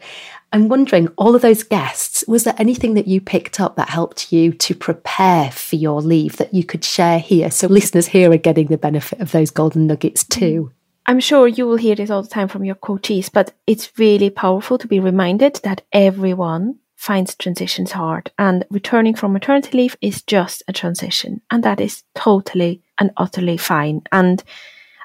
I'm 0.51 0.67
wondering, 0.67 1.09
all 1.09 1.35
of 1.35 1.41
those 1.41 1.63
guests, 1.63 2.23
was 2.27 2.43
there 2.43 2.55
anything 2.57 2.95
that 2.95 3.07
you 3.07 3.21
picked 3.21 3.59
up 3.59 3.75
that 3.75 3.89
helped 3.89 4.31
you 4.31 4.51
to 4.53 4.75
prepare 4.75 5.51
for 5.51 5.75
your 5.75 6.01
leave 6.01 6.37
that 6.37 6.53
you 6.53 6.63
could 6.63 6.83
share 6.83 7.19
here? 7.19 7.51
So 7.51 7.67
listeners 7.67 8.07
here 8.07 8.31
are 8.31 8.37
getting 8.37 8.67
the 8.67 8.77
benefit 8.77 9.21
of 9.21 9.31
those 9.31 9.51
golden 9.51 9.85
nuggets 9.85 10.23
too. 10.23 10.71
I'm 11.09 11.19
sure 11.19 11.47
you 11.47 11.65
will 11.65 11.77
hear 11.77 11.95
this 11.95 12.11
all 12.11 12.21
the 12.21 12.29
time 12.29 12.47
from 12.47 12.63
your 12.63 12.75
coaches, 12.75 13.29
but 13.29 13.51
it's 13.65 13.97
really 13.97 14.29
powerful 14.29 14.77
to 14.77 14.87
be 14.87 14.99
reminded 14.99 15.59
that 15.63 15.81
everyone 15.91 16.77
finds 16.97 17.33
transitions 17.33 17.93
hard 17.93 18.29
and 18.37 18.63
returning 18.69 19.15
from 19.15 19.33
maternity 19.33 19.75
leave 19.75 19.97
is 20.01 20.21
just 20.21 20.61
a 20.67 20.73
transition 20.73 21.41
and 21.49 21.63
that 21.63 21.81
is 21.81 22.03
totally 22.13 22.83
and 22.99 23.09
utterly 23.17 23.57
fine. 23.57 24.03
And 24.11 24.43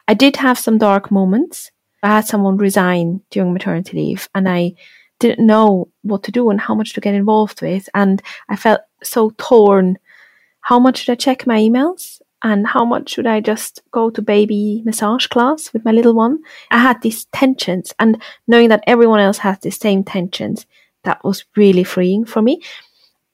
I 0.07 0.13
did 0.13 0.37
have 0.37 0.59
some 0.59 0.77
dark 0.77 1.11
moments. 1.11 1.71
I 2.03 2.09
had 2.09 2.27
someone 2.27 2.59
resign 2.59 3.23
during 3.31 3.55
maternity 3.55 3.97
leave 3.97 4.29
and 4.35 4.47
I 4.47 4.75
didn't 5.21 5.47
know 5.47 5.89
what 6.03 6.23
to 6.25 6.31
do 6.31 6.51
and 6.51 6.61
how 6.61 6.75
much 6.75 6.93
to 6.93 7.01
get 7.01 7.15
involved 7.15 7.63
with. 7.63 7.89
And 7.95 8.21
I 8.51 8.57
felt 8.57 8.83
so 9.03 9.33
torn. 9.39 9.97
How 10.61 10.79
much 10.79 10.99
should 10.99 11.13
I 11.13 11.15
check 11.15 11.47
my 11.47 11.59
emails? 11.59 12.21
And 12.45 12.67
how 12.69 12.85
much 12.85 13.11
should 13.11 13.27
I 13.27 13.41
just 13.41 13.83
go 13.91 14.11
to 14.11 14.23
baby 14.23 14.83
massage 14.85 15.27
class 15.27 15.73
with 15.73 15.85
my 15.85 15.91
little 15.91 16.15
one? 16.15 16.39
I 16.71 16.79
had 16.79 17.03
these 17.03 17.25
tensions 17.33 17.93
and 17.99 18.23
knowing 18.47 18.69
that 18.69 18.85
everyone 18.87 19.19
else 19.19 19.39
has 19.39 19.59
the 19.59 19.71
same 19.71 20.05
tensions, 20.05 20.67
that 21.03 21.25
was 21.25 21.45
really 21.57 21.85
freeing 21.85 22.25
for 22.25 22.41
me. 22.43 22.63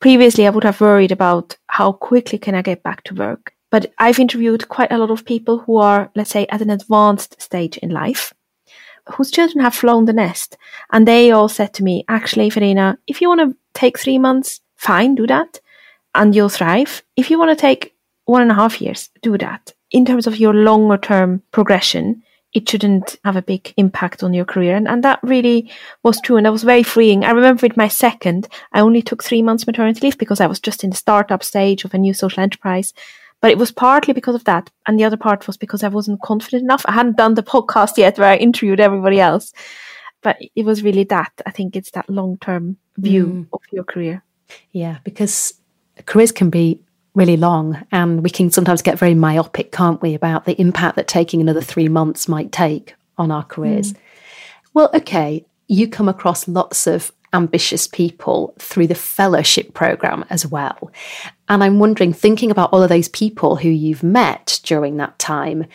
Previously, 0.01 0.47
I 0.47 0.51
would 0.51 0.65
have 0.65 0.81
worried 0.81 1.13
about 1.13 1.57
how 1.67 1.93
quickly 1.93 2.39
can 2.39 2.55
I 2.55 2.63
get 2.63 2.83
back 2.83 3.05
to 3.05 3.15
work. 3.15 3.53
But 3.71 3.93
I've 3.99 4.19
interviewed 4.19 4.69
quite 4.69 4.91
a 4.91 4.99
lot 4.99 5.11
of 5.11 5.25
people 5.25 5.59
who 5.59 5.77
are, 5.77 6.11
let's 6.17 6.31
say, 6.31 6.47
at 6.49 6.63
an 6.63 6.71
advanced 6.71 7.41
stage 7.41 7.77
in 7.79 7.91
life, 7.91 8.33
whose 9.15 9.31
children 9.31 9.63
have 9.63 9.75
flown 9.75 10.07
the 10.07 10.13
nest. 10.13 10.57
And 10.93 11.07
they 11.07 11.31
all 11.31 11.49
said 11.49 11.75
to 11.75 11.85
me, 11.85 12.05
actually, 12.09 12.51
Verena, 12.51 12.99
if 13.07 13.21
you 13.21 13.29
want 13.29 13.41
to 13.41 13.57
take 13.75 13.99
three 13.99 14.19
months, 14.19 14.61
fine, 14.77 15.15
do 15.15 15.27
that. 15.27 15.61
and 16.15 16.35
you'll 16.35 16.49
thrive. 16.49 17.03
If 17.17 17.31
you 17.31 17.39
want 17.39 17.51
to 17.57 17.61
take 17.61 17.95
one 18.31 18.43
and 18.43 18.51
a 18.51 18.55
half 18.55 18.81
years, 18.81 19.11
do 19.23 19.37
that. 19.39 19.73
In 19.91 20.05
terms 20.05 20.27
of 20.27 20.39
your 20.39 20.55
longer 20.55 20.97
term 20.97 21.43
progression, 21.51 22.23
it 22.53 22.69
shouldn't 22.69 23.17
have 23.25 23.37
a 23.37 23.43
big 23.43 23.73
impact 23.77 24.23
on 24.23 24.35
your 24.35 24.45
career. 24.45 24.75
And, 24.75 24.89
and 24.89 25.05
that 25.05 25.21
really 25.23 25.71
was 26.03 26.21
true. 26.21 26.37
And 26.37 26.47
that 26.47 26.53
was 26.53 26.65
very 26.65 26.83
freeing. 26.83 27.25
I 27.25 27.31
remember 27.31 27.67
with 27.67 27.77
my 27.77 27.89
second, 27.89 28.49
I 28.73 28.81
only 28.81 29.03
took 29.03 29.23
three 29.23 29.43
months 29.43 29.67
maternity 29.67 30.01
leave 30.01 30.19
because 30.19 30.41
I 30.41 30.47
was 30.47 30.59
just 30.59 30.83
in 30.83 30.91
the 30.91 30.97
startup 30.97 31.45
stage 31.45 31.85
of 31.85 31.95
a 31.95 31.99
new 31.99 32.13
social 32.13 32.43
enterprise. 32.43 32.93
But 33.41 33.53
it 33.53 33.59
was 33.59 33.71
partly 33.71 34.13
because 34.13 34.35
of 34.35 34.45
that. 34.45 34.69
And 34.87 34.99
the 34.99 35.05
other 35.05 35.17
part 35.17 35.47
was 35.47 35.57
because 35.57 35.83
I 35.83 35.89
wasn't 35.89 36.23
confident 36.23 36.63
enough. 36.63 36.85
I 36.87 36.93
hadn't 36.93 37.17
done 37.17 37.35
the 37.35 37.43
podcast 37.55 37.97
yet 37.97 38.19
where 38.19 38.29
I 38.29 38.37
interviewed 38.37 38.81
everybody 38.81 39.21
else. 39.21 39.53
But 40.23 40.37
it 40.55 40.65
was 40.65 40.83
really 40.83 41.05
that. 41.05 41.33
I 41.47 41.51
think 41.51 41.77
it's 41.77 41.93
that 41.93 42.11
long 42.11 42.37
term 42.39 42.77
view 42.99 43.27
mm. 43.27 43.47
of 43.53 43.61
your 43.73 43.85
career. 43.85 44.23
Yeah, 44.73 44.99
because 45.05 45.55
careers 46.05 46.33
can 46.33 46.51
be 46.51 46.81
really 47.15 47.37
long 47.37 47.85
and 47.91 48.23
we 48.23 48.31
can 48.31 48.51
sometimes 48.51 48.83
get 48.83 48.99
very 48.99 49.15
myopic, 49.15 49.73
can't 49.73 50.01
we, 50.01 50.15
about 50.15 50.45
the 50.45 50.61
impact 50.61 50.97
that 50.97 51.09
taking 51.09 51.41
another 51.41 51.61
three 51.61 51.89
months 51.89 52.29
might 52.29 52.53
take 52.53 52.95
on 53.19 53.31
our 53.31 53.45
careers. 53.45 53.93
Mm. 53.93 53.97
Well, 54.75 54.91
okay, 54.95 55.45
you 55.67 55.89
come 55.89 56.09
across 56.09 56.47
lots 56.47 56.87
of 56.87 57.13
ambitious 57.33 57.87
people 57.87 58.55
through 58.59 58.87
the 58.89 58.95
fellowship 58.95 59.73
program 59.73 60.25
as 60.31 60.47
well. 60.47 60.91
And 61.49 61.63
I'm 61.63 61.79
wondering, 61.79 62.13
thinking 62.13 62.51
about 62.51 62.73
all 62.73 62.83
of 62.83 62.89
those 62.89 63.09
people 63.09 63.57
who 63.57 63.69
you've 63.69 64.03
met 64.03 64.61
during 64.65 64.97
that 64.97 65.19
time, 65.19 65.67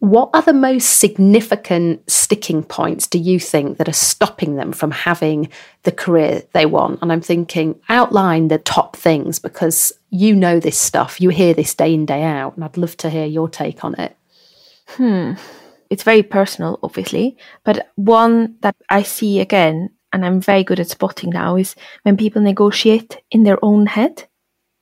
what 0.00 0.30
are 0.32 0.42
the 0.42 0.52
most 0.52 0.98
significant 0.98 2.08
sticking 2.08 2.62
points 2.62 3.08
do 3.08 3.18
you 3.18 3.40
think 3.40 3.78
that 3.78 3.88
are 3.88 3.92
stopping 3.92 4.54
them 4.54 4.72
from 4.72 4.92
having 4.92 5.48
the 5.82 5.90
career 5.90 6.42
they 6.52 6.66
want? 6.66 7.00
And 7.02 7.12
I'm 7.12 7.20
thinking, 7.20 7.80
outline 7.88 8.48
the 8.48 8.58
top 8.58 8.96
things 8.96 9.40
because 9.40 9.92
you 10.10 10.36
know 10.36 10.60
this 10.60 10.78
stuff, 10.78 11.20
you 11.20 11.30
hear 11.30 11.52
this 11.52 11.74
day 11.74 11.92
in, 11.92 12.06
day 12.06 12.22
out, 12.22 12.54
and 12.54 12.64
I'd 12.64 12.76
love 12.76 12.96
to 12.98 13.10
hear 13.10 13.26
your 13.26 13.48
take 13.48 13.84
on 13.84 13.98
it. 13.98 14.16
Hmm. 14.86 15.32
It's 15.90 16.04
very 16.04 16.22
personal, 16.22 16.78
obviously, 16.82 17.36
but 17.64 17.90
one 17.96 18.56
that 18.60 18.76
I 18.90 19.02
see 19.02 19.40
again, 19.40 19.90
and 20.12 20.24
I'm 20.24 20.40
very 20.40 20.62
good 20.62 20.78
at 20.78 20.88
spotting 20.88 21.30
now, 21.30 21.56
is 21.56 21.74
when 22.02 22.16
people 22.16 22.40
negotiate 22.40 23.18
in 23.30 23.42
their 23.42 23.58
own 23.64 23.86
head 23.86 24.28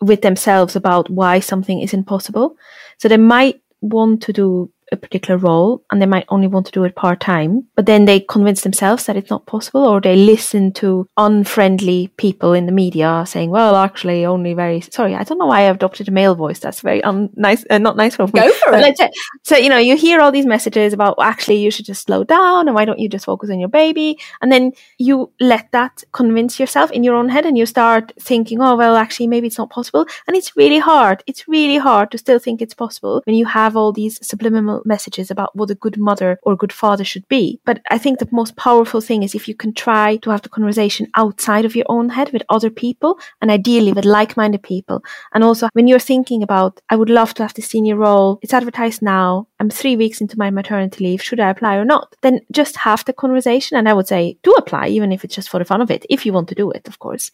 with 0.02 0.20
themselves 0.20 0.76
about 0.76 1.08
why 1.08 1.40
something 1.40 1.80
isn't 1.80 2.04
possible. 2.04 2.56
So 2.99 3.08
they 3.08 3.16
might 3.16 3.62
want 3.80 4.23
to 4.23 4.32
do 4.32 4.70
a 4.93 4.97
particular 4.97 5.37
role 5.37 5.83
and 5.90 6.00
they 6.00 6.07
might 6.07 6.26
only 6.28 6.47
want 6.47 6.66
to 6.66 6.73
do 6.73 6.85
it 6.85 6.95
part 6.95 7.21
time, 7.21 7.66
but 7.75 7.87
then 7.87 8.05
they 8.05 8.21
convince 8.21 8.61
themselves 8.61 9.07
that 9.07 9.16
it's 9.16 9.31
not 9.31 9.47
possible 9.47 9.85
or 9.85 10.00
they 10.00 10.14
listen 10.16 10.73
to 10.73 11.09
unfriendly 11.16 12.09
people 12.16 12.52
in 12.52 12.66
the 12.66 12.73
media 12.73 13.25
saying, 13.26 13.50
well, 13.50 13.76
actually 13.76 14.25
only 14.25 14.55
very, 14.55 14.81
sorry, 14.81 15.14
I 15.14 15.25
don't 15.25 15.38
know 15.38 15.47
why 15.47 15.61
I 15.61 15.71
adopted 15.71 16.09
a 16.09 16.12
male 16.12 16.35
voice. 16.35 16.61
That's 16.61 16.81
very 16.81 17.02
un- 17.02 17.31
nice, 17.35 17.64
uh, 17.69 17.78
not 17.78 17.97
nice 17.97 18.16
for 18.16 18.26
me. 18.26 18.33
Go 18.35 18.52
for 18.52 18.71
but 18.73 19.00
it. 19.00 19.14
so, 19.43 19.57
you 19.57 19.69
know, 19.69 19.78
you 19.78 19.97
hear 19.97 20.21
all 20.21 20.33
these 20.33 20.47
messages 20.47 20.93
about 20.93 21.07
well, 21.19 21.26
actually 21.26 21.57
you 21.57 21.71
should 21.71 21.87
just 21.87 22.02
slow 22.02 22.25
down 22.25 22.69
and 22.69 22.75
why 22.75 22.85
don't 22.85 22.99
you 22.99 23.09
just 23.09 23.25
focus 23.25 23.50
on 23.50 23.59
your 23.59 23.69
baby? 23.69 24.19
And 24.40 24.50
then 24.52 24.73
you 24.99 25.33
let 25.40 25.71
that 25.73 26.05
convince 26.12 26.61
yourself 26.61 26.90
in 26.90 27.05
your 27.05 27.14
own 27.14 27.28
head 27.28 27.47
and 27.47 27.57
you 27.57 27.66
start 27.66 28.12
thinking, 28.21 28.61
oh, 28.61 28.76
well, 28.76 28.97
actually 28.97 29.26
maybe 29.26 29.47
it's 29.47 29.59
not 29.59 29.71
possible. 29.71 30.07
And 30.26 30.37
it's 30.37 30.57
really 30.57 30.78
hard. 30.78 31.23
It's 31.26 31.49
really 31.49 31.78
hard 31.78 32.11
to 32.12 32.19
still 32.19 32.38
think 32.38 32.62
it's 32.62 32.75
possible 32.75 33.23
when 33.25 33.37
you 33.37 33.47
have 33.47 33.76
all 33.76 33.93
these 33.93 34.25
subliminal 34.26 34.75
messages 34.85 35.30
about 35.30 35.54
what 35.56 35.71
a 35.71 35.75
good 35.75 35.99
mother 35.99 36.38
or 36.42 36.56
good 36.56 36.73
father 36.73 37.04
should 37.04 37.26
be. 37.28 37.61
But 37.64 37.80
I 37.90 37.99
think 37.99 38.18
the 38.18 38.28
most 38.30 38.56
powerful 38.56 39.00
thing 39.00 39.23
is 39.23 39.35
if 39.35 39.49
you 39.49 39.54
can 39.54 39.73
try 39.73 40.16
to 40.18 40.30
have 40.30 40.42
the 40.42 40.49
conversation 40.49 41.09
outside 41.14 41.64
of 41.64 41.76
your 41.76 41.87
own 41.88 42.09
head 42.11 42.33
with 42.33 42.42
other 42.49 42.71
people 42.71 43.18
and 43.40 43.50
ideally 43.50 43.92
with 43.92 44.04
like 44.04 44.37
minded 44.37 44.62
people. 44.62 45.02
And 45.35 45.42
also 45.45 45.68
when 45.73 45.87
you're 45.88 45.99
thinking 45.99 46.42
about, 46.42 46.80
I 46.90 46.97
would 46.97 47.11
love 47.11 47.35
to 47.35 47.42
have 47.42 47.54
the 47.54 47.62
senior 47.62 47.97
role, 47.97 48.38
it's 48.42 48.54
advertised 48.54 49.02
now, 49.02 49.49
I'm 49.61 49.71
three 49.71 49.97
weeks 49.97 50.21
into 50.21 50.38
my 50.38 50.50
maternity 50.50 51.04
leave, 51.04 51.23
should 51.23 51.40
I 51.40 51.50
apply 51.50 51.76
or 51.76 51.85
not? 51.85 52.14
Then 52.23 52.40
just 52.52 52.76
have 52.76 53.04
the 53.04 53.12
conversation. 53.12 53.76
And 53.76 53.88
I 53.88 53.95
would 53.95 54.09
say, 54.09 54.38
do 54.42 54.52
apply, 54.52 54.88
even 54.88 55.12
if 55.12 55.25
it's 55.25 55.35
just 55.35 55.49
for 55.49 55.59
the 55.59 55.64
fun 55.64 55.80
of 55.80 55.90
it, 55.90 56.06
if 56.11 56.26
you 56.26 56.33
want 56.33 56.49
to 56.49 56.54
do 56.54 56.71
it, 56.71 56.88
of 56.88 56.99
course. 56.99 57.30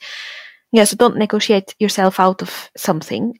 Yeah, 0.72 0.84
so 0.84 0.96
don't 0.96 1.18
negotiate 1.18 1.74
yourself 1.78 2.18
out 2.18 2.40
of 2.40 2.70
something. 2.76 3.38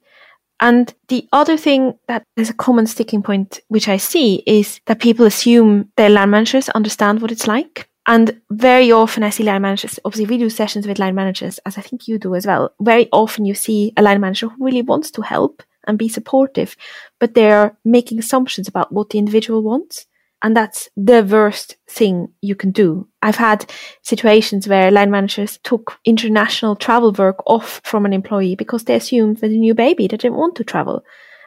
And 0.63 0.95
the 1.09 1.29
other 1.33 1.57
thing 1.57 1.99
that 2.07 2.23
is 2.37 2.49
a 2.49 2.55
common 2.55 2.87
sticking 2.87 3.21
point, 3.21 3.59
which 3.67 3.89
I 3.89 3.97
see, 3.97 4.45
is 4.47 4.81
that 4.87 5.01
people 5.01 5.27
assume 5.27 5.91
their 5.97 6.09
line 6.09 6.31
managers 6.31 6.69
understand 6.69 7.21
what 7.21 7.33
it's 7.33 7.49
like. 7.49 7.89
And 8.07 8.41
very 8.51 8.93
often 8.93 9.25
I 9.25 9.31
see 9.31 9.43
line 9.43 9.63
managers, 9.63 9.99
obviously 10.05 10.27
we 10.27 10.39
do 10.39 10.49
sessions 10.49 10.87
with 10.87 11.01
line 11.01 11.17
managers, 11.17 11.59
as 11.67 11.77
I 11.77 11.81
think 11.81 12.07
you 12.07 12.17
do 12.17 12.37
as 12.37 12.47
well. 12.47 12.73
Very 12.81 13.09
often 13.13 13.45
you 13.45 13.55
see 13.55 13.93
a 13.97 14.03
line 14.03 14.21
manager 14.21 14.49
who 14.49 14.65
really 14.65 14.83
wants 14.83 15.11
to 15.13 15.23
help 15.23 15.65
and 15.89 15.99
be 15.99 16.09
supportive, 16.09 16.77
but 17.19 17.35
they're 17.35 17.77
making 17.85 18.21
assumptions 18.21 18.69
about 18.69 18.93
what 18.93 19.11
the 19.11 19.19
individual 19.19 19.63
wants. 19.63 20.07
And 20.43 20.57
that's 20.57 20.91
the 20.97 21.25
worst 21.25 21.77
thing 21.89 22.29
you 22.41 22.57
can 22.57 22.73
do. 22.73 23.09
I've 23.23 23.37
had 23.37 23.71
situations 24.03 24.67
where 24.67 24.91
line 24.91 25.11
managers 25.11 25.59
took 25.63 25.99
international 26.05 26.75
travel 26.75 27.13
work 27.13 27.43
off 27.47 27.81
from 27.85 28.05
an 28.05 28.13
employee 28.13 28.57
because 28.57 28.85
they 28.85 28.97
assumed 28.97 29.41
with 29.41 29.53
a 29.53 29.57
new 29.57 29.75
baby 29.75 30.09
they 30.09 30.17
didn't 30.17 30.37
want 30.37 30.57
to 30.57 30.65
travel. 30.65 31.05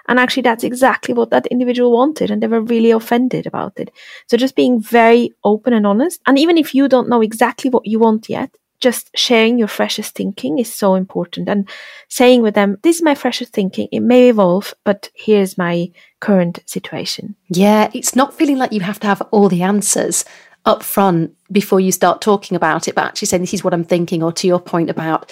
And 0.07 0.19
actually, 0.19 0.43
that's 0.43 0.63
exactly 0.63 1.13
what 1.13 1.31
that 1.31 1.47
individual 1.47 1.91
wanted, 1.91 2.29
and 2.29 2.41
they 2.41 2.47
were 2.47 2.61
really 2.61 2.91
offended 2.91 3.47
about 3.47 3.73
it. 3.79 3.89
So, 4.27 4.37
just 4.37 4.55
being 4.55 4.79
very 4.79 5.31
open 5.43 5.73
and 5.73 5.87
honest. 5.87 6.21
And 6.27 6.37
even 6.37 6.59
if 6.59 6.75
you 6.75 6.87
don't 6.87 7.09
know 7.09 7.21
exactly 7.21 7.71
what 7.71 7.87
you 7.87 7.97
want 7.97 8.29
yet, 8.29 8.55
just 8.85 9.09
sharing 9.17 9.57
your 9.57 9.67
freshest 9.67 10.13
thinking 10.13 10.59
is 10.59 10.71
so 10.71 10.93
important 10.93 11.49
and 11.49 11.67
saying 12.07 12.43
with 12.43 12.53
them, 12.53 12.77
this 12.83 12.97
is 12.97 13.01
my 13.01 13.15
freshest 13.15 13.51
thinking. 13.51 13.87
It 13.91 14.01
may 14.01 14.29
evolve, 14.29 14.75
but 14.83 15.09
here's 15.15 15.57
my 15.57 15.89
current 16.19 16.59
situation. 16.67 17.35
Yeah, 17.47 17.89
it's 17.95 18.15
not 18.15 18.35
feeling 18.35 18.59
like 18.59 18.71
you 18.73 18.81
have 18.81 18.99
to 18.99 19.07
have 19.07 19.23
all 19.31 19.49
the 19.49 19.63
answers 19.63 20.23
up 20.65 20.83
front 20.83 21.35
before 21.51 21.79
you 21.79 21.91
start 21.91 22.21
talking 22.21 22.55
about 22.55 22.87
it, 22.87 22.93
but 22.93 23.05
actually 23.05 23.25
saying, 23.25 23.41
this 23.41 23.55
is 23.55 23.63
what 23.63 23.73
I'm 23.73 23.83
thinking, 23.83 24.21
or 24.21 24.31
to 24.33 24.45
your 24.45 24.59
point 24.59 24.91
about 24.91 25.31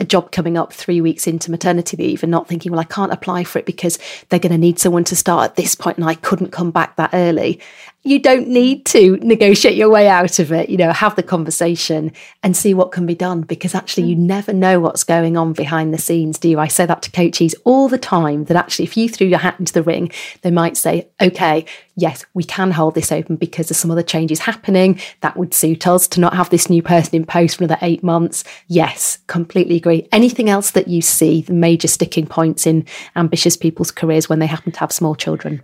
a 0.00 0.04
job 0.04 0.32
coming 0.32 0.56
up 0.56 0.72
three 0.72 1.02
weeks 1.02 1.26
into 1.26 1.50
maternity 1.50 1.98
leave 1.98 2.22
and 2.22 2.30
not 2.30 2.48
thinking, 2.48 2.72
well, 2.72 2.80
I 2.80 2.84
can't 2.84 3.12
apply 3.12 3.44
for 3.44 3.58
it 3.58 3.66
because 3.66 3.98
they're 4.30 4.38
going 4.38 4.52
to 4.52 4.58
need 4.58 4.78
someone 4.78 5.04
to 5.04 5.16
start 5.16 5.44
at 5.50 5.56
this 5.56 5.74
point 5.74 5.98
and 5.98 6.08
I 6.08 6.14
couldn't 6.14 6.52
come 6.52 6.70
back 6.70 6.96
that 6.96 7.10
early 7.12 7.60
you 8.04 8.18
don't 8.20 8.48
need 8.48 8.86
to 8.86 9.16
negotiate 9.18 9.76
your 9.76 9.90
way 9.90 10.08
out 10.08 10.38
of 10.38 10.52
it. 10.52 10.70
You 10.70 10.76
know, 10.76 10.92
have 10.92 11.16
the 11.16 11.22
conversation 11.22 12.12
and 12.42 12.56
see 12.56 12.72
what 12.72 12.92
can 12.92 13.06
be 13.06 13.14
done 13.14 13.42
because 13.42 13.74
actually 13.74 14.08
you 14.08 14.16
mm. 14.16 14.20
never 14.20 14.52
know 14.52 14.80
what's 14.80 15.04
going 15.04 15.36
on 15.36 15.52
behind 15.52 15.92
the 15.92 15.98
scenes, 15.98 16.38
do 16.38 16.48
you? 16.48 16.58
I 16.58 16.68
say 16.68 16.86
that 16.86 17.02
to 17.02 17.10
coaches 17.10 17.54
all 17.64 17.88
the 17.88 17.98
time 17.98 18.44
that 18.44 18.56
actually, 18.56 18.84
if 18.84 18.96
you 18.96 19.08
threw 19.08 19.26
your 19.26 19.40
hat 19.40 19.58
into 19.58 19.72
the 19.72 19.82
ring, 19.82 20.10
they 20.42 20.50
might 20.50 20.76
say, 20.76 21.08
okay, 21.20 21.66
yes, 21.96 22.24
we 22.34 22.44
can 22.44 22.70
hold 22.70 22.94
this 22.94 23.10
open 23.10 23.36
because 23.36 23.68
there's 23.68 23.78
some 23.78 23.90
other 23.90 24.02
changes 24.02 24.40
happening. 24.40 25.00
That 25.20 25.36
would 25.36 25.52
suit 25.52 25.86
us 25.86 26.06
to 26.08 26.20
not 26.20 26.34
have 26.34 26.50
this 26.50 26.70
new 26.70 26.82
person 26.82 27.16
in 27.16 27.26
post 27.26 27.58
for 27.58 27.64
another 27.64 27.80
eight 27.82 28.04
months. 28.04 28.44
Yes, 28.68 29.18
completely 29.26 29.76
agree. 29.76 30.08
Anything 30.12 30.48
else 30.48 30.70
that 30.70 30.88
you 30.88 31.02
see, 31.02 31.42
the 31.42 31.52
major 31.52 31.88
sticking 31.88 32.26
points 32.26 32.66
in 32.66 32.86
ambitious 33.16 33.56
people's 33.56 33.90
careers 33.90 34.28
when 34.28 34.38
they 34.38 34.46
happen 34.46 34.72
to 34.72 34.80
have 34.80 34.92
small 34.92 35.16
children? 35.16 35.62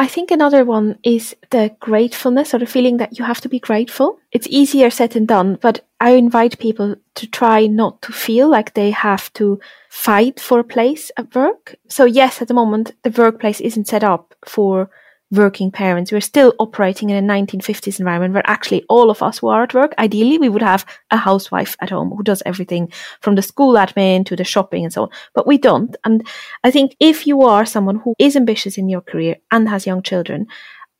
I 0.00 0.06
think 0.06 0.30
another 0.30 0.64
one 0.64 0.98
is 1.02 1.34
the 1.50 1.74
gratefulness 1.80 2.54
or 2.54 2.58
the 2.58 2.66
feeling 2.66 2.98
that 2.98 3.18
you 3.18 3.24
have 3.24 3.40
to 3.40 3.48
be 3.48 3.58
grateful. 3.58 4.20
It's 4.30 4.46
easier 4.46 4.90
said 4.90 5.10
than 5.10 5.26
done, 5.26 5.58
but 5.60 5.84
I 6.00 6.12
invite 6.12 6.60
people 6.60 6.94
to 7.16 7.26
try 7.26 7.66
not 7.66 8.00
to 8.02 8.12
feel 8.12 8.48
like 8.48 8.74
they 8.74 8.92
have 8.92 9.32
to 9.34 9.58
fight 9.90 10.38
for 10.38 10.60
a 10.60 10.64
place 10.64 11.10
at 11.16 11.34
work. 11.34 11.74
So 11.88 12.04
yes, 12.04 12.40
at 12.40 12.46
the 12.46 12.54
moment, 12.54 12.92
the 13.02 13.10
workplace 13.10 13.60
isn't 13.60 13.88
set 13.88 14.04
up 14.04 14.36
for 14.46 14.88
working 15.30 15.70
parents. 15.70 16.10
We're 16.10 16.20
still 16.20 16.54
operating 16.58 17.10
in 17.10 17.22
a 17.22 17.32
1950s 17.32 17.98
environment 17.98 18.34
where 18.34 18.48
actually 18.50 18.84
all 18.88 19.10
of 19.10 19.22
us 19.22 19.38
who 19.38 19.48
are 19.48 19.62
at 19.62 19.74
work, 19.74 19.94
ideally 19.98 20.38
we 20.38 20.48
would 20.48 20.62
have 20.62 20.86
a 21.10 21.16
housewife 21.16 21.76
at 21.80 21.90
home 21.90 22.10
who 22.10 22.22
does 22.22 22.42
everything 22.46 22.90
from 23.20 23.34
the 23.34 23.42
school 23.42 23.74
admin 23.74 24.24
to 24.26 24.36
the 24.36 24.44
shopping 24.44 24.84
and 24.84 24.92
so 24.92 25.02
on. 25.02 25.08
But 25.34 25.46
we 25.46 25.58
don't. 25.58 25.96
And 26.04 26.26
I 26.64 26.70
think 26.70 26.96
if 27.00 27.26
you 27.26 27.42
are 27.42 27.66
someone 27.66 27.96
who 27.96 28.14
is 28.18 28.36
ambitious 28.36 28.78
in 28.78 28.88
your 28.88 29.02
career 29.02 29.36
and 29.50 29.68
has 29.68 29.86
young 29.86 30.02
children, 30.02 30.46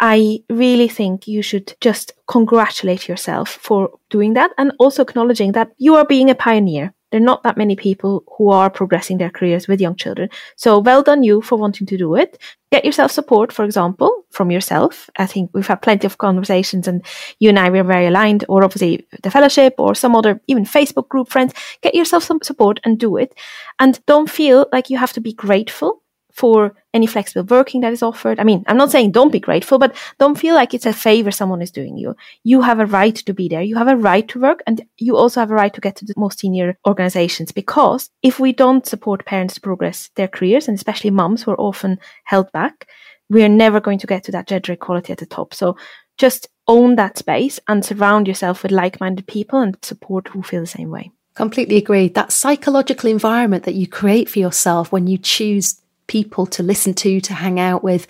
I 0.00 0.44
really 0.48 0.88
think 0.88 1.26
you 1.26 1.42
should 1.42 1.74
just 1.80 2.12
congratulate 2.28 3.08
yourself 3.08 3.50
for 3.50 3.90
doing 4.10 4.34
that 4.34 4.52
and 4.56 4.72
also 4.78 5.02
acknowledging 5.02 5.52
that 5.52 5.72
you 5.76 5.96
are 5.96 6.04
being 6.04 6.30
a 6.30 6.36
pioneer 6.36 6.94
there 7.10 7.20
are 7.20 7.24
not 7.24 7.42
that 7.42 7.56
many 7.56 7.74
people 7.74 8.24
who 8.36 8.50
are 8.50 8.70
progressing 8.70 9.18
their 9.18 9.30
careers 9.30 9.66
with 9.66 9.80
young 9.80 9.96
children. 9.96 10.28
So 10.56 10.78
well 10.78 11.02
done 11.02 11.22
you 11.22 11.40
for 11.40 11.56
wanting 11.56 11.86
to 11.86 11.96
do 11.96 12.14
it. 12.14 12.38
Get 12.70 12.84
yourself 12.84 13.10
support, 13.10 13.50
for 13.50 13.64
example, 13.64 14.24
from 14.30 14.50
yourself. 14.50 15.08
I 15.16 15.26
think 15.26 15.50
we've 15.54 15.66
had 15.66 15.80
plenty 15.80 16.06
of 16.06 16.18
conversations 16.18 16.86
and 16.86 17.04
you 17.38 17.48
and 17.48 17.58
I 17.58 17.70
were 17.70 17.82
very 17.82 18.06
aligned 18.06 18.44
or 18.48 18.62
obviously 18.62 19.06
the 19.22 19.30
fellowship 19.30 19.74
or 19.78 19.94
some 19.94 20.14
other, 20.14 20.40
even 20.48 20.64
Facebook 20.64 21.08
group 21.08 21.30
friends. 21.30 21.54
Get 21.82 21.94
yourself 21.94 22.24
some 22.24 22.40
support 22.42 22.78
and 22.84 22.98
do 22.98 23.16
it. 23.16 23.34
And 23.78 24.04
don't 24.06 24.28
feel 24.28 24.66
like 24.70 24.90
you 24.90 24.98
have 24.98 25.14
to 25.14 25.20
be 25.20 25.32
grateful 25.32 26.02
for 26.38 26.72
any 26.94 27.06
flexible 27.06 27.44
working 27.56 27.80
that 27.80 27.92
is 27.92 28.02
offered. 28.02 28.38
I 28.38 28.44
mean, 28.44 28.62
I'm 28.68 28.76
not 28.76 28.92
saying 28.92 29.10
don't 29.10 29.32
be 29.32 29.40
grateful, 29.40 29.78
but 29.78 29.96
don't 30.20 30.38
feel 30.38 30.54
like 30.54 30.72
it's 30.72 30.86
a 30.86 30.92
favor 30.92 31.32
someone 31.32 31.60
is 31.60 31.72
doing 31.72 31.96
you. 31.96 32.14
You 32.44 32.62
have 32.62 32.78
a 32.78 32.86
right 32.86 33.16
to 33.16 33.34
be 33.34 33.48
there. 33.48 33.60
You 33.60 33.76
have 33.76 33.88
a 33.88 33.96
right 33.96 34.26
to 34.28 34.40
work 34.40 34.62
and 34.64 34.82
you 34.98 35.16
also 35.16 35.40
have 35.40 35.50
a 35.50 35.54
right 35.54 35.74
to 35.74 35.80
get 35.80 35.96
to 35.96 36.04
the 36.04 36.14
most 36.16 36.38
senior 36.38 36.78
organizations 36.86 37.50
because 37.50 38.10
if 38.22 38.38
we 38.38 38.52
don't 38.52 38.86
support 38.86 39.26
parents 39.26 39.54
to 39.54 39.60
progress 39.60 40.10
their 40.14 40.28
careers 40.28 40.68
and 40.68 40.76
especially 40.76 41.10
moms 41.10 41.42
who 41.42 41.50
are 41.50 41.60
often 41.60 41.98
held 42.22 42.52
back, 42.52 42.88
we 43.28 43.42
are 43.42 43.48
never 43.48 43.80
going 43.80 43.98
to 43.98 44.06
get 44.06 44.22
to 44.24 44.32
that 44.32 44.46
gender 44.46 44.72
equality 44.72 45.12
at 45.12 45.18
the 45.18 45.26
top. 45.26 45.54
So 45.54 45.76
just 46.18 46.48
own 46.68 46.94
that 46.96 47.18
space 47.18 47.58
and 47.66 47.84
surround 47.84 48.28
yourself 48.28 48.62
with 48.62 48.70
like-minded 48.70 49.26
people 49.26 49.58
and 49.58 49.76
support 49.82 50.28
who 50.28 50.42
feel 50.42 50.60
the 50.60 50.66
same 50.68 50.90
way. 50.90 51.10
Completely 51.34 51.76
agree. 51.76 52.08
That 52.08 52.32
psychological 52.32 53.10
environment 53.10 53.64
that 53.64 53.74
you 53.74 53.86
create 53.86 54.28
for 54.28 54.40
yourself 54.40 54.90
when 54.90 55.06
you 55.06 55.18
choose 55.18 55.80
people 56.08 56.44
to 56.46 56.62
listen 56.62 56.92
to, 56.94 57.20
to 57.20 57.34
hang 57.34 57.60
out 57.60 57.84
with, 57.84 58.08